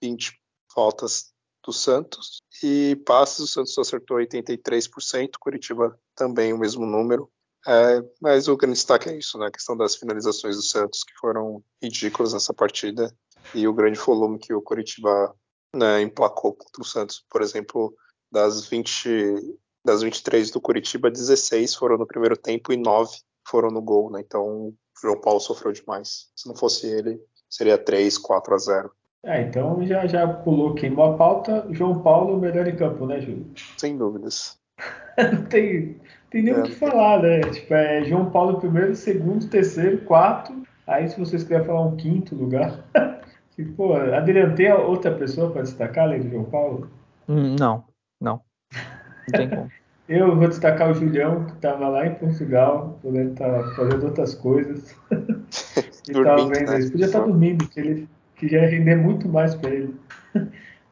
[0.03, 0.33] 20
[0.75, 1.33] faltas
[1.65, 2.43] do Santos.
[2.61, 7.31] E passes, o Santos acertou 83%, Curitiba também o mesmo número.
[7.67, 9.47] É, mas o grande destaque é isso, né?
[9.47, 13.15] A questão das finalizações do Santos, que foram ridículas nessa partida,
[13.55, 15.35] e o grande volume que o Coritiba
[15.75, 17.25] né, emplacou contra o Santos.
[17.31, 17.95] Por exemplo,
[18.31, 23.11] das 20, das 23 do Curitiba, 16 foram no primeiro tempo e 9
[23.47, 24.21] foram no gol, né?
[24.21, 26.31] Então o João Paulo sofreu demais.
[26.35, 28.91] Se não fosse ele, seria 3, 4 a 0.
[29.25, 31.67] É, então já, já pulou queimou a pauta.
[31.71, 33.47] João Paulo, melhor em campo, né, Júlio?
[33.79, 34.59] Sem dúvidas.
[35.33, 36.01] não tem,
[36.35, 37.43] tem nem o que falar, né?
[37.43, 40.53] Tipo, é João Paulo primeiro, segundo, terceiro, quarto.
[40.85, 42.85] Aí se vocês quiserem falar um quinto lugar.
[43.55, 46.91] que, pô, Adriano, tem outra pessoa para destacar além do João Paulo?
[47.29, 47.85] Hum, não,
[48.21, 48.41] não.
[48.73, 49.71] Não tem como.
[50.07, 54.95] Eu vou destacar o Julião, que estava lá em Portugal, podendo estar fazendo outras coisas.
[55.11, 56.91] e estava vendo né?
[56.91, 59.95] Podia estar tá dormindo, que ele que já ia render muito mais para ele.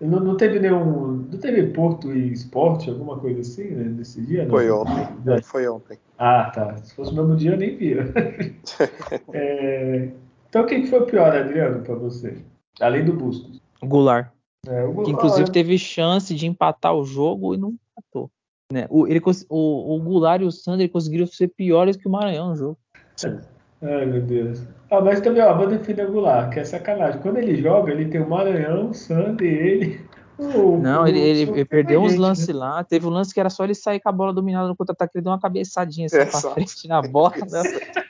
[0.02, 1.28] Não, não, teve nenhum.
[1.30, 4.48] Não teve Porto e Esporte, alguma coisa assim, né, nesse dia?
[4.48, 4.82] Foi não?
[4.82, 5.08] ontem.
[5.32, 5.42] É.
[5.42, 5.98] Foi ontem.
[6.18, 6.76] Ah, tá.
[6.78, 8.12] Se fosse o mesmo dia, eu nem via.
[9.32, 10.10] é...
[10.48, 12.36] Então, quem foi o pior, Adriano, para você?
[12.80, 13.60] Além do Bustos.
[13.80, 14.28] O Goulart.
[14.66, 15.04] É, o Goulart.
[15.04, 18.30] Que, inclusive, teve chance de empatar o jogo e não empatou.
[18.72, 18.86] Né?
[18.90, 22.56] O, ele, o, o Goulart e o Sander conseguiram ser piores que o Maranhão no
[22.56, 22.78] jogo.
[23.16, 23.38] Sim.
[23.82, 24.62] Ai, meu Deus.
[24.90, 27.20] Ah, mas também, ó, vou defender o Goulart, que é sacanagem.
[27.20, 30.00] Quando ele joga, ele tem o Maranhão, o Sander, ele.
[30.38, 32.54] O, não, o, ele, ele, ele perdeu uns lances né?
[32.54, 32.84] lá.
[32.84, 35.16] Teve um lance que era só ele sair com a bola dominada no contra-ataque.
[35.16, 37.32] Ele deu uma cabeçadinha assim é, pra frente na bola.
[37.50, 37.62] Né?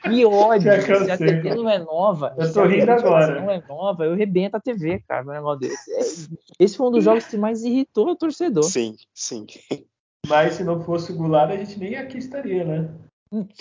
[0.03, 0.71] Que ódio.
[0.81, 2.35] Se a TV não é nova.
[2.37, 3.39] Eu tô rindo agora.
[3.39, 5.25] não é nova, eu rebento a TV, cara.
[5.25, 6.29] Um negócio desse.
[6.59, 8.63] É, esse foi um dos jogos que mais irritou o torcedor.
[8.63, 9.45] Sim, sim.
[10.27, 12.89] Mas se não fosse o Goulart, a gente nem aqui estaria, né?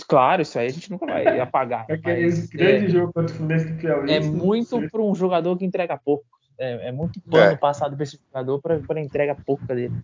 [0.07, 1.87] Claro, isso aí a gente nunca vai apagar.
[1.91, 4.13] Aquele grande é, jogo contra o Fluminense do Piauí.
[4.13, 6.25] É muito para um jogador que entrega pouco.
[6.59, 7.57] É, é muito pano é.
[7.57, 9.95] passado para esse jogador para entrega pouca dele.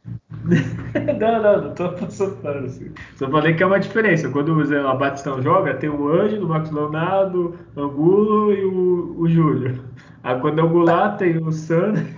[1.20, 2.66] não, não, não tô passando pano.
[2.66, 2.90] Assim.
[3.16, 4.28] Só falei que é uma diferença.
[4.30, 9.20] Quando o Zé Batistão joga, tem o Anjo, o Marcos Leonardo, o Angulo e o,
[9.20, 9.84] o Júlio.
[10.22, 12.17] Aí quando é o Goulart, tem o Sandro.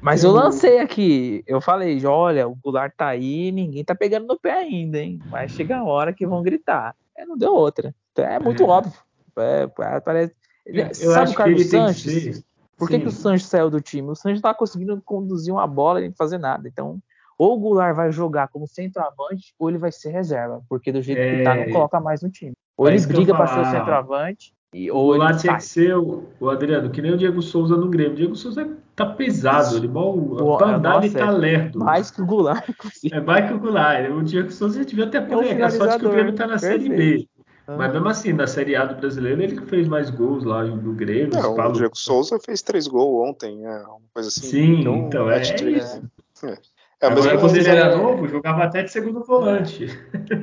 [0.00, 4.38] Mas eu lancei aqui, eu falei, olha, o Goulart tá aí, ninguém tá pegando no
[4.38, 5.20] pé ainda, hein?
[5.26, 6.96] Vai chegar a hora que vão gritar.
[7.16, 7.94] É, não deu outra.
[8.16, 8.66] É muito é.
[8.66, 8.98] óbvio.
[9.36, 9.66] É,
[10.00, 10.34] parece...
[10.64, 12.44] Eu Sabe o Carlos Sanches?
[12.76, 14.08] Por que, que, o Sanches saiu do time?
[14.08, 16.66] O Sanches não tá conseguindo conduzir uma bola nem fazer nada.
[16.66, 16.98] Então,
[17.36, 20.62] ou o Goulart vai jogar como centroavante, ou ele vai ser reserva.
[20.68, 21.38] Porque do jeito é...
[21.38, 22.52] que tá, não coloca mais no time.
[22.76, 26.28] Ou é ele briga para ser o centroavante, e, o Goulart tinha que ser o,
[26.38, 28.12] o, Adriano, que nem o Diego Souza no Grêmio.
[28.12, 30.16] O Diego Souza tá pesado, ele mal
[30.58, 31.78] pra andar ele tá é lerdo.
[31.80, 32.68] Mais que o Goulart.
[33.10, 34.10] É mais que o Goulart.
[34.10, 36.82] O Diego Souza devia até aposentar, é um só que o Grêmio tá na Perfeito.
[36.82, 37.28] Série B.
[37.66, 41.30] Mas mesmo assim, na Série A do brasileiro, ele fez mais gols lá do Grêmio.
[41.32, 44.46] Não, o Diego Souza fez três gols ontem, é uma coisa assim.
[44.46, 46.02] Sim, então, então é, é isso.
[46.42, 46.56] É.
[47.02, 49.88] É, Agora, quando ele era novo, jogava até de segundo volante.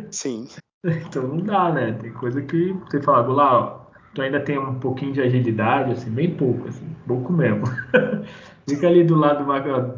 [0.09, 0.47] Sim.
[0.83, 1.91] então não dá, né?
[1.93, 6.31] Tem coisa que você fala, lá, tu ainda tem um pouquinho de agilidade, assim, bem
[6.35, 7.63] pouco, assim, pouco mesmo.
[8.67, 9.45] Fica ali do lado,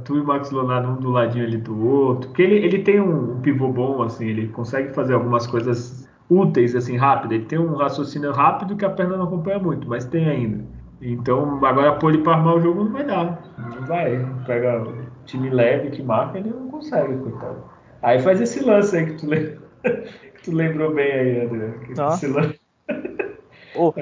[0.04, 2.30] tu e o Max Leonardo, um do ladinho ali do outro.
[2.30, 6.76] Porque ele, ele tem um, um pivô bom, assim, ele consegue fazer algumas coisas úteis,
[6.76, 7.34] assim, rápido.
[7.34, 10.64] Ele tem um raciocínio rápido que a perna não acompanha muito, mas tem ainda.
[11.02, 13.42] Então, agora pôr ele para armar o jogo não vai dar.
[13.58, 14.26] Não vai.
[14.46, 14.96] Pega o
[15.26, 17.64] time leve que marca, ele não consegue, coitado.
[18.02, 19.28] Aí faz esse lance aí que tu,
[19.82, 21.74] que tu lembrou bem aí, André.
[21.90, 22.60] Esse lance.
[23.74, 23.94] Tô...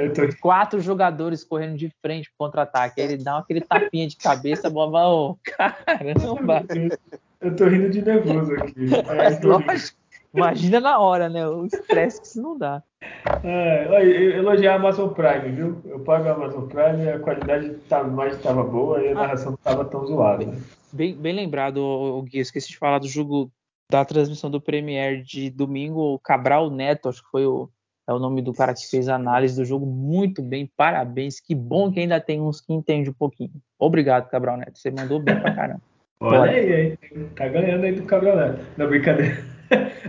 [0.41, 3.01] Quatro jogadores correndo de frente pro contra-ataque.
[3.01, 6.63] Ele dá aquele tapinha de cabeça, boba, oh, caramba.
[7.39, 8.73] Eu tô rindo de nervoso aqui.
[9.07, 9.97] É, lógico.
[10.33, 11.47] Imagina na hora, né?
[11.47, 12.83] O estresse que isso não dá.
[13.43, 15.81] É, elogiar a Amazon Prime, viu?
[15.85, 19.15] Eu pago a Amazon Prime, a qualidade tá, mais estava boa e a ah.
[19.15, 20.45] narração não estava tão zoada.
[20.45, 20.57] Né?
[20.91, 23.51] Bem, bem lembrado, o Gui, esqueci de falar do jogo
[23.89, 27.69] da transmissão do Premier de domingo, o Cabral Neto, acho que foi o,
[28.07, 31.41] é o nome do cara que fez a análise do jogo muito bem, parabéns.
[31.41, 33.51] Que bom que ainda tem uns que entendem um pouquinho.
[33.77, 35.81] Obrigado, Cabral Neto, você mandou bem pra caramba.
[36.19, 36.97] Olha aí, aí,
[37.35, 38.65] tá ganhando aí do Cabral Neto.
[38.77, 39.37] Não, brincadeira.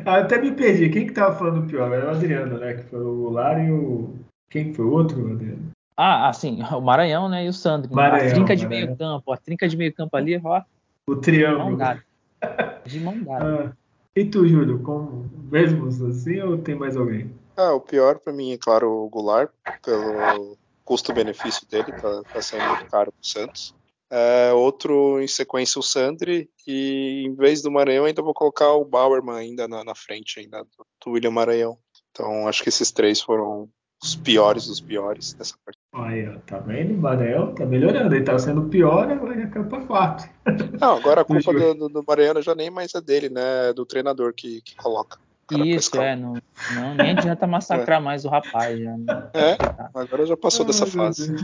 [0.07, 0.89] ah, até me perdi.
[0.89, 1.93] Quem que tava falando pior?
[1.93, 2.75] Era o Adriano, né?
[2.75, 4.15] Que foi o Lar e o.
[4.49, 5.71] Quem foi o outro, Adriano?
[5.97, 7.45] Ah, assim, o Maranhão, né?
[7.45, 7.93] E o Sandro.
[7.93, 9.33] Maranhão, a trinca de meio campo.
[9.33, 10.63] A trinca de meio campo ali, ó.
[11.09, 11.65] O triângulo.
[11.65, 12.05] De mão dada.
[12.87, 13.65] De mão dada.
[13.67, 13.73] Ah,
[14.15, 17.31] e tu, Júlio, como mesmos assim ou tem mais alguém?
[17.59, 19.51] Ah, o pior para mim é, claro, o Goulart,
[19.85, 23.75] pelo custo-benefício dele, tá, tá sendo muito caro pro Santos.
[24.09, 28.85] É, outro em sequência o Sandri e em vez do Maranhão ainda vou colocar o
[28.85, 31.77] Bauerman ainda na, na frente ainda do, do, William Maranhão.
[32.13, 33.69] Então acho que esses três foram
[34.01, 35.85] os piores dos piores dessa partida.
[35.93, 36.95] Olha, tá vendo?
[36.95, 40.31] O Maranhão tá melhorando, ele tá sendo pior, agora é campo quarto.
[40.81, 43.71] Não, agora a culpa do, do, do Maranhão já nem mais é dele, né?
[43.71, 45.19] É do treinador que, que coloca.
[45.51, 46.35] Isso, é, não,
[46.75, 48.05] não, nem adianta massacrar é.
[48.05, 48.79] mais o rapaz.
[48.79, 48.93] Já,
[49.35, 49.57] é,
[49.95, 51.35] agora já passou dessa fase.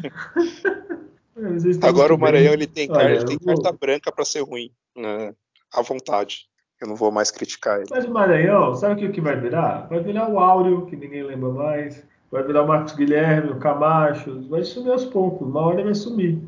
[1.83, 5.35] Agora o Maranhão ele tem, Olha, ele tem carta branca para ser ruim, né?
[5.75, 6.47] à vontade.
[6.81, 7.89] Eu não vou mais criticar ele.
[7.91, 9.87] Mas o Maranhão, sabe o que vai virar?
[9.89, 12.03] Vai virar o Áureo, que ninguém lembra mais.
[12.31, 14.47] Vai virar o Marcos Guilherme, o Camacho.
[14.49, 15.49] Vai sumir aos poucos.
[15.49, 16.39] Uma hora vai sumir.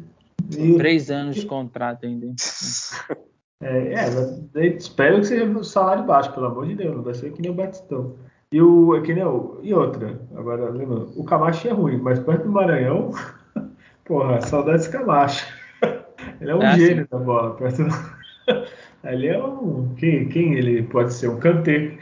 [0.57, 0.77] E...
[0.77, 2.33] Três anos de contrato ainda.
[3.61, 6.95] É, é, espero que seja o salário baixo, pelo amor de Deus.
[6.95, 8.17] Não vai ser que nem o Batistão.
[8.53, 12.19] E, o, é que nem o, e outra, agora lembra, o Camacho é ruim, mas
[12.21, 13.11] perto do Maranhão.
[14.05, 15.47] Porra, saudades Camacho.
[16.41, 17.11] Ele é um é gênio assim.
[17.11, 17.57] da bola.
[17.57, 17.91] Perto do...
[19.05, 19.95] Ele é um.
[19.97, 21.29] Quem, quem ele pode ser?
[21.29, 21.97] Um canteiro.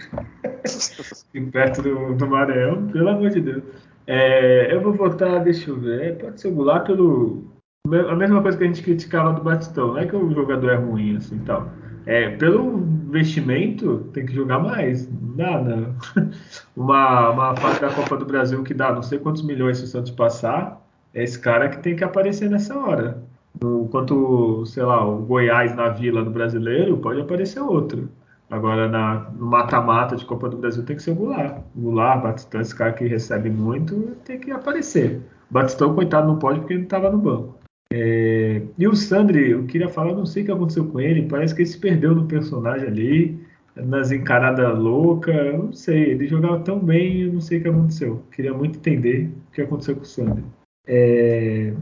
[1.52, 3.62] perto do, do Maranhão, pelo amor de Deus.
[4.06, 6.18] É, eu vou votar, deixa eu ver.
[6.18, 7.44] Pode ser o Goulart pelo.
[7.86, 10.76] A mesma coisa que a gente criticava do Batistão, não é que o jogador é
[10.76, 11.68] ruim assim tal.
[12.06, 15.06] É, pelo investimento, tem que jogar mais.
[15.06, 15.94] Não dá, não.
[16.74, 19.86] Uma, uma fase da Copa do Brasil que dá não sei quantos milhões se o
[19.86, 20.82] Santos passar
[21.12, 23.22] é esse cara que tem que aparecer nessa hora.
[23.62, 28.08] Enquanto, sei lá, o Goiás na Vila do Brasileiro, pode aparecer outro.
[28.50, 31.58] Agora, na, no mata-mata de Copa do Brasil, tem que ser o Goulart.
[31.76, 35.20] Goulart, Batistão, esse cara que recebe muito, tem que aparecer.
[35.50, 37.53] Batistão, coitado, não pode porque ele estava no banco.
[37.92, 38.62] É...
[38.78, 41.62] E o Sandri, eu queria falar, não sei o que aconteceu com ele, parece que
[41.62, 43.44] ele se perdeu no personagem ali,
[43.76, 48.22] nas encaradas loucas, não sei, ele jogava tão bem, eu não sei o que aconteceu.
[48.30, 50.44] Queria muito entender o que aconteceu com o Sandri.
[50.86, 51.72] É,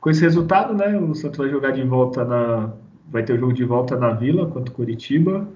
[0.00, 2.72] com esse resultado, né, o Santos vai jogar de volta na.
[3.10, 5.48] Vai ter o jogo de volta na Vila contra o Curitiba,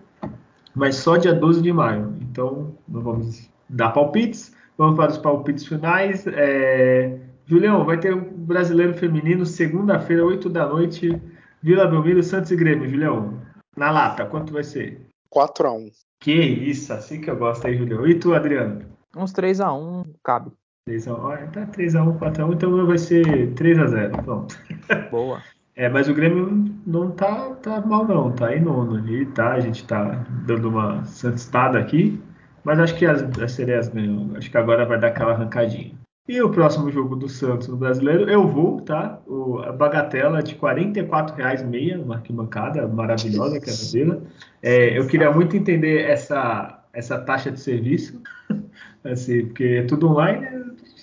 [0.74, 2.14] mas só dia 12 de maio.
[2.22, 4.54] Então, não vamos dar palpites.
[4.78, 6.26] Vamos para os palpites finais.
[6.26, 7.18] É,
[7.52, 11.20] Julião, vai ter o um brasileiro feminino, segunda-feira, 8 da noite,
[11.62, 12.88] Vila Belmiro, Santos e Grêmio.
[12.88, 13.42] Julião,
[13.76, 15.06] na lata, quanto vai ser?
[15.28, 18.06] 4 a 1 Que isso, assim que eu gosto aí, Julião.
[18.06, 18.80] E tu, Adriano?
[19.14, 20.50] Uns 3 a 1 cabe.
[20.88, 24.24] 3x1, tá 3x1, 4x1, então vai ser 3x0.
[24.24, 24.58] Pronto.
[25.12, 25.42] Boa.
[25.76, 29.52] É, mas o Grêmio não tá, tá mal não, tá em nono ali, tá?
[29.52, 32.18] A gente tá dando uma santistada aqui,
[32.64, 34.34] mas acho que as, as sereias ganham.
[34.36, 36.01] Acho que agora vai dar aquela arrancadinha.
[36.28, 39.20] E o próximo jogo do Santos no Brasileiro, eu vou, tá?
[39.26, 44.22] O, a bagatela de R$ 44,00 meia, uma arquibancada maravilhosa que é a Vila.
[44.62, 48.22] É, eu queria muito entender essa, essa taxa de serviço,
[49.04, 50.46] assim, porque é tudo online,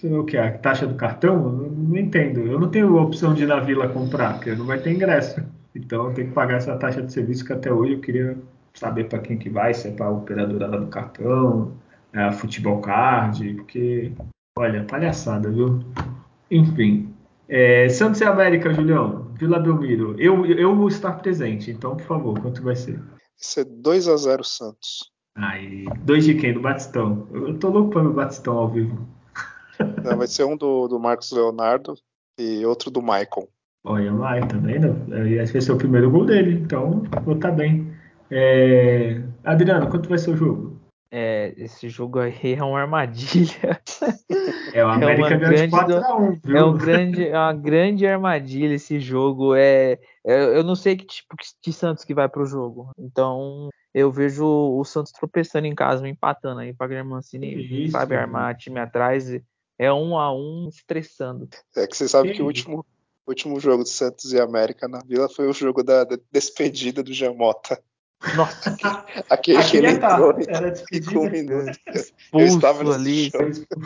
[0.03, 0.37] o que?
[0.37, 1.37] A taxa do cartão?
[1.37, 2.39] Não, não, entendo.
[2.41, 5.43] Eu não tenho opção de ir na vila comprar, porque não vai ter ingresso.
[5.75, 8.37] Então tenho que pagar essa taxa de serviço que até hoje eu queria
[8.73, 11.73] saber para quem que vai, se é para a operadora lá do cartão,
[12.13, 14.11] a Futebol Card, porque,
[14.59, 15.79] olha, palhaçada, viu?
[16.51, 17.13] Enfim.
[17.47, 20.15] É, Santos e América, Julião, Vila Belmiro.
[20.19, 22.97] Eu, eu vou estar presente, então, por favor, quanto vai ser?
[22.97, 25.11] Vai ser 2x0 Santos.
[25.35, 26.53] Aí, dois de quem?
[26.53, 27.27] Do Batistão.
[27.33, 29.07] Eu tô louco para ver o Batistão ao vivo.
[30.03, 31.93] Não, vai ser um do, do Marcos Leonardo
[32.37, 33.47] e outro do Michael.
[33.85, 34.93] Olha, vai, tá vendo?
[35.41, 37.89] Esse vai ser o primeiro gol dele, então vou estar tá bem.
[38.29, 39.21] É...
[39.45, 40.78] Adriano, quanto vai ser o jogo?
[41.11, 43.81] É, esse jogo aí é uma armadilha.
[44.71, 46.57] É, o América é uma grande 4x1, viu?
[46.57, 49.55] É, um grande, é uma grande armadilha esse jogo.
[49.55, 52.91] É, é, eu não sei que tipo de Santos que vai pro jogo.
[52.97, 56.71] Então, eu vejo o Santos tropeçando em casa, empatando aí.
[56.73, 59.27] Wagner Mancini Isso, sabe armar time atrás.
[59.77, 61.49] É um a um estressando.
[61.75, 62.85] É que você sabe que, que o último,
[63.27, 67.13] último jogo de Santos e América na Vila foi o jogo da, da despedida do
[67.13, 67.81] Jamota.
[68.35, 68.75] Nossa,
[69.29, 71.79] aquele que ele entrou era ficou um minuto.
[72.35, 73.31] Expulso ali,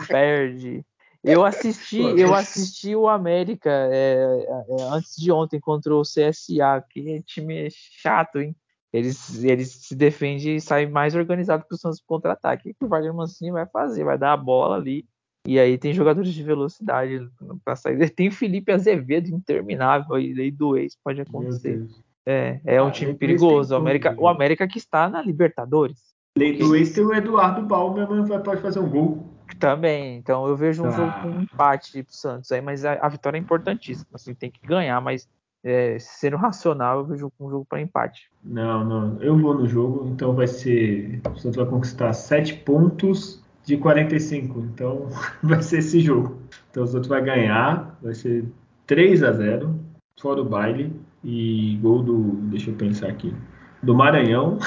[0.08, 0.84] perde.
[1.24, 7.22] Eu assisti, eu assisti o América é, é, antes de ontem contra o CSA, que
[7.22, 8.54] time chato, hein?
[8.92, 12.70] Eles, eles se defendem e saem mais organizado que o Santos contra-ataque.
[12.70, 14.04] O que o Wagner Mancini vai fazer?
[14.04, 15.08] Vai dar a bola ali.
[15.48, 17.26] E aí tem jogadores de velocidade
[17.64, 18.10] para sair.
[18.10, 21.88] Tem o Felipe Azevedo interminável aí, aí do ex, pode acontecer.
[22.26, 23.74] É, é um ah, time perigoso.
[23.74, 26.14] O América, o América que está na Libertadores.
[26.36, 29.28] Lei do ex tem o Eduardo Balmer, mas pode fazer um gol.
[29.58, 30.90] Também, então eu vejo um ah.
[30.90, 34.08] jogo com um empate pro Santos aí, mas a, a, vitória é importantíssima.
[34.14, 35.28] Assim, tem que ganhar, mas
[35.62, 38.30] é, sendo racional, eu vejo um jogo para empate.
[38.42, 41.20] Não, não, eu vou no jogo, então vai ser.
[41.30, 45.08] O Santos vai conquistar 7 pontos de 45, então
[45.42, 46.38] vai ser esse jogo.
[46.70, 48.44] Então o Santos vai ganhar, vai ser
[48.86, 49.78] 3 a 0
[50.20, 50.92] fora o baile.
[51.24, 52.18] E gol do.
[52.50, 53.34] Deixa eu pensar aqui.
[53.82, 54.58] Do Maranhão.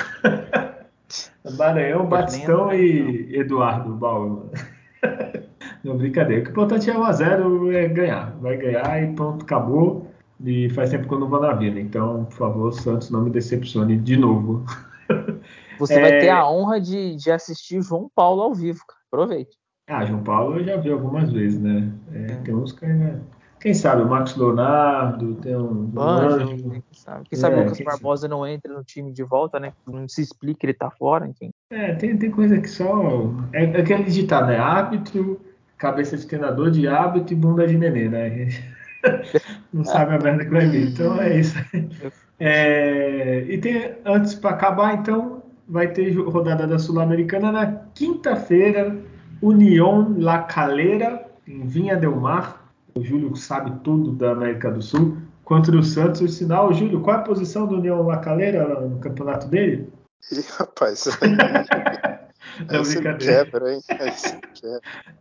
[1.57, 4.49] Maranhão, Batistão e Eduardo Bauer.
[5.83, 6.41] Não, brincadeira.
[6.41, 8.35] O que é importante é 1x0 é ganhar.
[8.41, 10.07] Vai ganhar e pronto, acabou.
[10.43, 11.79] E faz tempo que eu não vou na vida.
[11.79, 14.65] Então, por favor, Santos, não me decepcione de novo.
[15.79, 16.01] Você é...
[16.01, 18.81] vai ter a honra de, de assistir João Paulo ao vivo.
[19.11, 19.57] Aproveite.
[19.87, 21.91] Ah, João Paulo eu já vi algumas vezes, né?
[22.11, 22.35] É, é.
[22.37, 23.21] Tem uns que ainda
[23.59, 25.91] quem sabe o Marcos Leonardo, tem um.
[25.97, 28.33] Anjo, quem sabe, quem sabe é, o Lucas Barbosa sabe?
[28.33, 29.73] não entra no time de volta, né?
[29.85, 31.49] Não se explica, ele tá fora, enfim.
[31.71, 33.31] É, tem, tem coisa que só.
[33.53, 34.59] É, é aquele ditado, né?
[34.59, 35.41] Árbitro,
[35.77, 38.49] cabeça de treinador de árbitro e bunda de nenê, né?
[39.73, 40.89] não sabe a merda que vai vir.
[40.89, 41.55] Então é isso.
[42.39, 48.95] É, e tem, antes para acabar, então, vai ter rodada da Sul-Americana na quinta-feira,
[49.41, 52.66] União La Calera, em Vinha Del Mar
[52.97, 56.21] o Júlio sabe tudo da América do Sul, contra o Santos.
[56.21, 59.89] O sinal, Júlio, qual é a posição do União Lacaleira no campeonato dele?
[60.31, 61.05] Ih, rapaz.
[62.71, 63.45] Não, brincadeira.
[63.45, 63.81] Quebra, hein?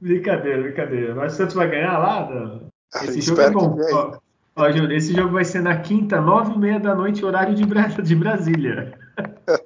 [0.00, 1.14] Brincadeira, brincadeira.
[1.14, 2.30] Mas o Santos vai ganhar lá?
[2.30, 2.68] Não?
[3.02, 3.78] Esse jogo é bom.
[3.92, 4.18] Ó,
[4.56, 7.66] ó, Júlio, esse jogo vai ser na quinta, nove e meia da noite, horário de,
[7.66, 8.98] Bra de Brasília.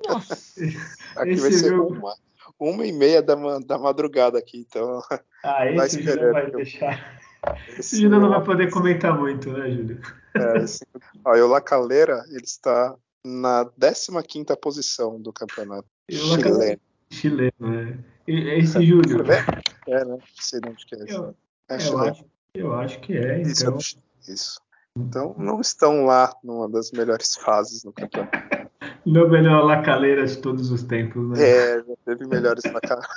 [0.08, 0.34] Nossa.
[1.16, 1.94] Aqui esse vai ser jogo...
[1.94, 2.14] uma,
[2.60, 5.00] uma e meia da, da madrugada aqui, então.
[5.42, 7.18] Ah, esse jogo vai deixar.
[7.78, 10.00] Esse Júlio não vai poder comentar muito, né, Júlio?
[10.34, 10.86] É, esse...
[11.24, 12.94] Ó, o La Calera, ele está
[13.24, 13.66] na
[14.22, 16.80] 15 posição do campeonato chileno.
[17.10, 17.98] Chileno, né?
[18.26, 19.24] Esse Júlio.
[19.88, 20.04] É, né?
[20.04, 20.98] Não sei onde que é.
[21.08, 21.34] Eu,
[21.70, 23.40] é eu, acho, eu acho que é.
[23.40, 23.78] Então...
[23.78, 23.98] Isso,
[24.28, 24.60] isso.
[24.96, 28.38] Então não estão lá numa das melhores fases no campeonato.
[29.06, 31.42] No melhor lacaleira de todos os tempos, né?
[31.42, 33.08] É, já teve melhores lacaleira.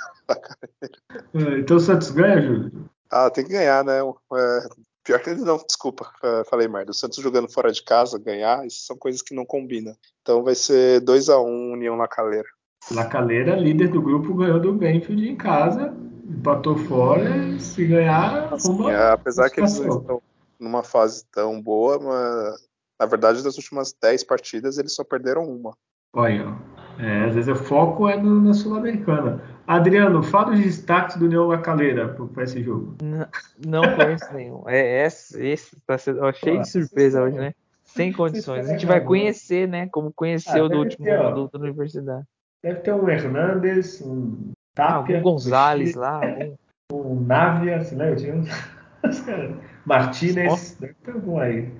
[1.34, 2.72] É, então o Santos ganha, Júlio?
[3.10, 4.00] Ah, tem que ganhar, né?
[4.00, 4.68] É,
[5.04, 6.90] pior que não, desculpa, é, falei merda.
[6.90, 9.94] O Santos jogando fora de casa, ganhar, isso são coisas que não combinam.
[10.22, 12.48] Então vai ser 2 a 1 um, União La Calera.
[12.90, 15.94] La Calera, líder do grupo, ganhou do Benfield em casa,
[16.24, 20.22] empatou fora, se ganhar, assim, é, apesar que eles não estão
[20.58, 22.68] numa fase tão boa, mas
[22.98, 25.76] na verdade das últimas 10 partidas eles só perderam uma.
[26.14, 26.54] Olha,
[26.98, 29.42] é, às vezes o foco é no, na Sul-Americana.
[29.66, 32.96] Adriano, fala os destaques do União Lacaleira para esse jogo.
[33.02, 33.26] Não,
[33.66, 34.62] não conheço nenhum.
[34.68, 37.54] É, esse, esse tá sendo, ó, cheio de surpresa hoje, né?
[37.82, 38.68] Sem condições.
[38.68, 39.88] A gente vai conhecer, né?
[39.88, 42.26] Como conheceu ah, do último ter, ó, da universidade.
[42.62, 45.16] Deve ter um Hernandes, um Tapia.
[45.16, 46.20] Ah, um Gonzalez lá.
[46.92, 48.16] Um, um Navia, se lembra?
[48.16, 48.48] Tinha uns...
[49.84, 51.72] Martinez, deve ter algum aí.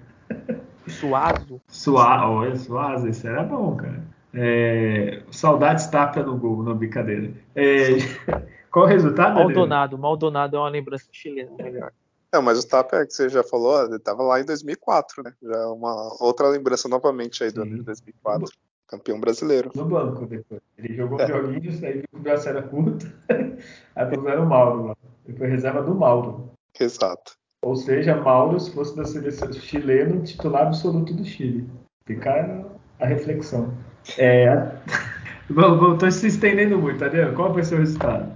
[0.87, 1.61] Suazo.
[1.69, 4.14] Suazo, Suazo, esse era bom, cara.
[4.35, 7.33] É, saudades Tapia no gol, não brincadeira.
[7.55, 7.89] É,
[8.71, 9.35] qual o resultado?
[9.35, 11.93] Maldonado, Maldonado é uma lembrança chilena melhor.
[12.33, 15.33] Não, mas o Tapia que você já falou, ele estava lá em 2004, né?
[15.41, 18.53] Já é uma outra lembrança novamente aí do ano de 2004.
[18.89, 19.71] Campeão brasileiro.
[19.75, 20.61] No banco depois.
[20.77, 21.27] Ele jogou é.
[21.27, 23.07] joguinhos, aí viu que o braço era curto.
[23.95, 24.97] aí puseram o Mauro lá.
[25.27, 26.51] Ele foi reserva do Mauro.
[26.79, 27.37] Exato.
[27.63, 31.71] Ou seja, Mauro, se fosse da seleção chilena, titular absoluto do Chile.
[32.05, 32.67] Fica
[33.01, 33.73] a reflexão.
[34.19, 34.71] É.
[35.49, 37.35] Estou se estendendo muito, Adriano.
[37.37, 38.35] Qual vai ser o resultado?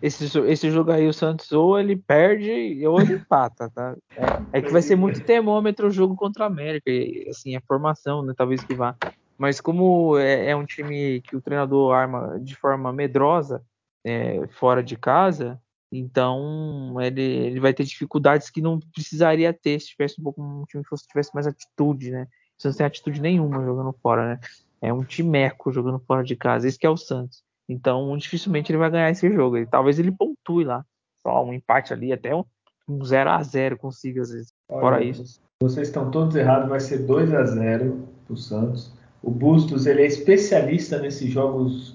[0.00, 3.94] Esse, esse jogo aí, o Santos ou ele perde ou ele empata, tá?
[4.16, 6.90] É, é que vai ser muito termômetro o jogo contra a América.
[6.90, 8.32] E, assim, a formação, né?
[8.34, 8.96] Talvez que vá.
[9.36, 13.62] Mas como é, é um time que o treinador arma de forma medrosa
[14.04, 15.60] é, fora de casa,
[15.92, 20.64] então ele, ele vai ter dificuldades que não precisaria ter se tivesse um pouco um
[20.64, 22.26] time que tivesse mais atitude, né?
[22.58, 24.40] O Santos tem atitude nenhuma jogando fora, né?
[24.80, 26.66] É um timeco jogando fora de casa.
[26.66, 27.42] Esse que é o Santos.
[27.68, 29.58] Então, dificilmente ele vai ganhar esse jogo.
[29.58, 30.84] E talvez ele pontue lá.
[31.22, 32.44] Só um empate ali, até um,
[32.88, 34.52] um 0 a 0 consiga, às vezes.
[34.68, 35.40] Olha, Fora isso.
[35.62, 38.92] Vocês estão todos errados, vai ser 2 a 0 pro Santos.
[39.22, 41.94] O Bustos, ele é especialista nesses jogos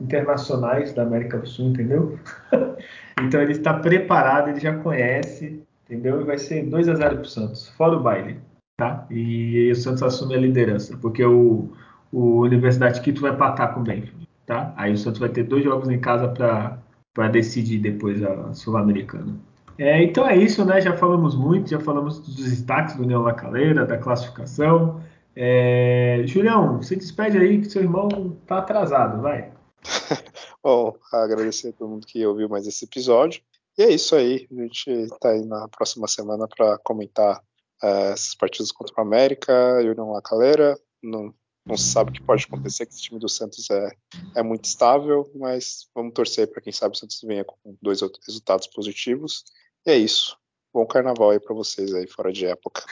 [0.00, 2.18] internacionais da América do Sul, entendeu?
[3.22, 6.22] então ele está preparado, ele já conhece, entendeu?
[6.22, 8.40] E vai ser 2 a 0 pro Santos, fora o baile,
[8.78, 9.06] tá?
[9.10, 11.70] E, e o Santos assume a liderança, porque o,
[12.12, 14.72] o Universidade de Quito vai patar com o Benfield, tá?
[14.76, 19.34] Aí o Santos vai ter dois jogos em casa para decidir depois a Sul-Americana.
[19.78, 20.80] É, então é isso, né?
[20.80, 25.02] Já falamos muito, já falamos dos destaques do União Lacaleira, da classificação.
[25.34, 26.22] É...
[26.26, 29.50] Julião, se despede aí que seu irmão tá atrasado, vai.
[30.62, 33.42] Bom, agradecer a todo mundo que ouviu mais esse episódio.
[33.78, 34.46] E é isso aí.
[34.50, 37.38] A gente está aí na próxima semana para comentar
[37.82, 40.78] uh, esses partidos contra o América União Lacaleira.
[41.02, 41.34] Não
[41.64, 43.92] não se sabe o que pode acontecer, que esse time do Santos é,
[44.36, 48.66] é muito estável, mas vamos torcer para quem sabe o Santos venha com dois resultados
[48.66, 49.44] positivos.
[49.86, 50.36] E é isso.
[50.72, 52.82] Bom carnaval aí para vocês aí, fora de época.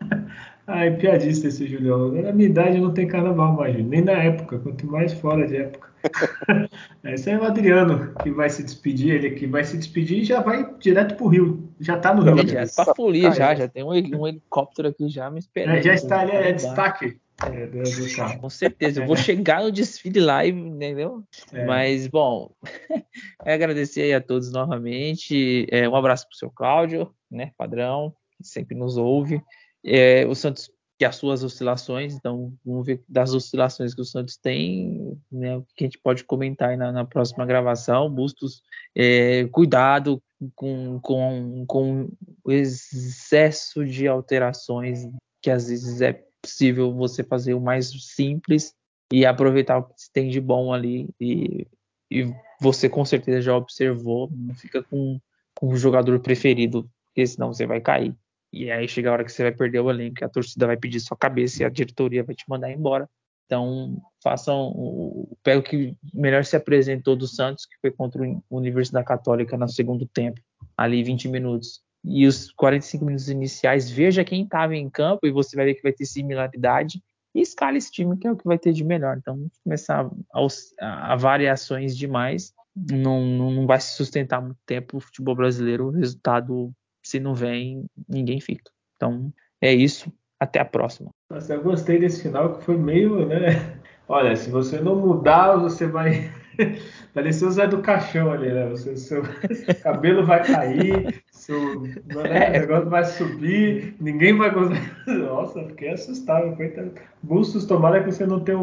[0.66, 2.12] Ai, piadista esse Julião.
[2.12, 5.90] Na minha idade não tem carnaval mais, nem na época, quanto mais fora de época.
[7.04, 10.40] Esse é o Adriano que vai se despedir, ele que vai se despedir e já
[10.40, 11.68] vai direto pro Rio.
[11.80, 12.46] Já tá no Rio.
[12.46, 15.76] Já, já tá folia já, já tem um, um, helicóptero aqui já me esperando.
[15.76, 17.18] É, já está ali, é destaque.
[17.46, 21.24] É, do, Com certeza, eu vou chegar no desfile live, entendeu?
[21.52, 21.64] É.
[21.64, 22.54] Mas, bom,
[23.44, 25.66] é agradecer aí a todos novamente.
[25.70, 29.42] É, um abraço pro seu Cláudio, né, padrão, que sempre nos ouve.
[29.84, 34.36] É, o Santos que as suas oscilações, então vamos ver das oscilações que o Santos
[34.36, 38.10] tem, né, o que a gente pode comentar aí na, na próxima gravação.
[38.10, 38.62] Bustos,
[38.94, 40.22] é, cuidado
[40.54, 42.10] com, com, com
[42.44, 45.08] o excesso de alterações
[45.40, 48.74] que às vezes é possível você fazer o mais simples
[49.12, 51.66] e aproveitar o que tem de bom ali e,
[52.10, 55.20] e você com certeza já observou, não fica com,
[55.54, 58.14] com o jogador preferido, porque senão você vai cair.
[58.52, 61.00] E aí chega a hora que você vai perder o elenco, a torcida vai pedir
[61.00, 63.08] sua cabeça e a diretoria vai te mandar embora.
[63.46, 69.06] Então, façam o pego que melhor se apresentou do Santos, que foi contra o Universidade
[69.06, 70.40] Católica no segundo tempo,
[70.76, 71.82] ali 20 minutos.
[72.04, 75.82] E os 45 minutos iniciais, veja quem estava em campo e você vai ver que
[75.82, 77.02] vai ter similaridade.
[77.34, 79.16] E escala esse time, que é o que vai ter de melhor.
[79.16, 85.36] Então, começar a, a variações demais, não, não vai se sustentar muito tempo o futebol
[85.36, 85.86] brasileiro.
[85.86, 86.72] O resultado
[87.02, 88.70] se não vem, ninguém fica.
[88.96, 90.12] Então, é isso.
[90.38, 91.10] Até a próxima.
[91.30, 93.78] Nossa, eu gostei desse final que foi meio, né?
[94.08, 96.32] Olha, se você não mudar, você vai.
[97.14, 98.68] Parecia o Zé do Caixão ali, né?
[98.68, 99.22] Você, seu
[99.82, 104.80] cabelo vai cair, seu né, negócio vai subir, ninguém vai gostar.
[105.06, 106.92] Nossa, fiquei assustado, coitado.
[107.22, 108.58] Bustos, tomara que você não tenha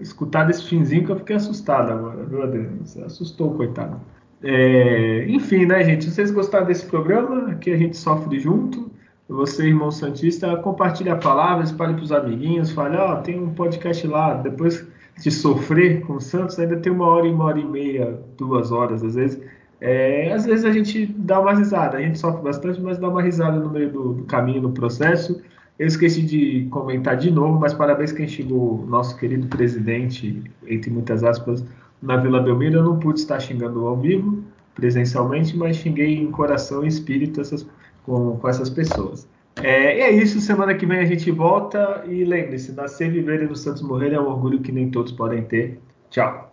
[0.00, 2.78] escutado esse finzinho, que eu fiquei assustado agora, viu, Adriano?
[2.84, 4.00] Você assustou, coitado.
[4.42, 6.04] É, enfim, né, gente?
[6.04, 8.90] Se vocês gostaram desse programa, aqui a gente sofre junto.
[9.28, 13.54] Você, irmão Santista, compartilhe a palavra, espalhe para os amiguinhos, fale, ó, oh, tem um
[13.54, 14.34] podcast lá.
[14.34, 14.86] Depois
[15.20, 18.72] de sofrer com o Santos, ainda tem uma hora e uma hora e meia, duas
[18.72, 19.40] horas, às vezes.
[19.80, 23.20] É, às vezes a gente dá uma risada, a gente sofre bastante, mas dá uma
[23.20, 25.42] risada no meio do, do caminho, no processo.
[25.78, 31.24] Eu esqueci de comentar de novo, mas parabéns quem chegou, nosso querido presidente, entre muitas
[31.24, 31.64] aspas,
[32.00, 34.42] na Vila Belmiro, eu não pude estar xingando ao vivo,
[34.74, 37.66] presencialmente, mas xinguei em coração e espírito essas,
[38.04, 39.28] com, com essas pessoas.
[39.62, 43.54] É, é isso, semana que vem a gente volta e lembre-se, nascer, viver e no
[43.54, 45.78] Santos morrer é um orgulho que nem todos podem ter.
[46.10, 46.52] Tchau.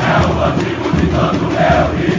[0.00, 2.17] É o antigo de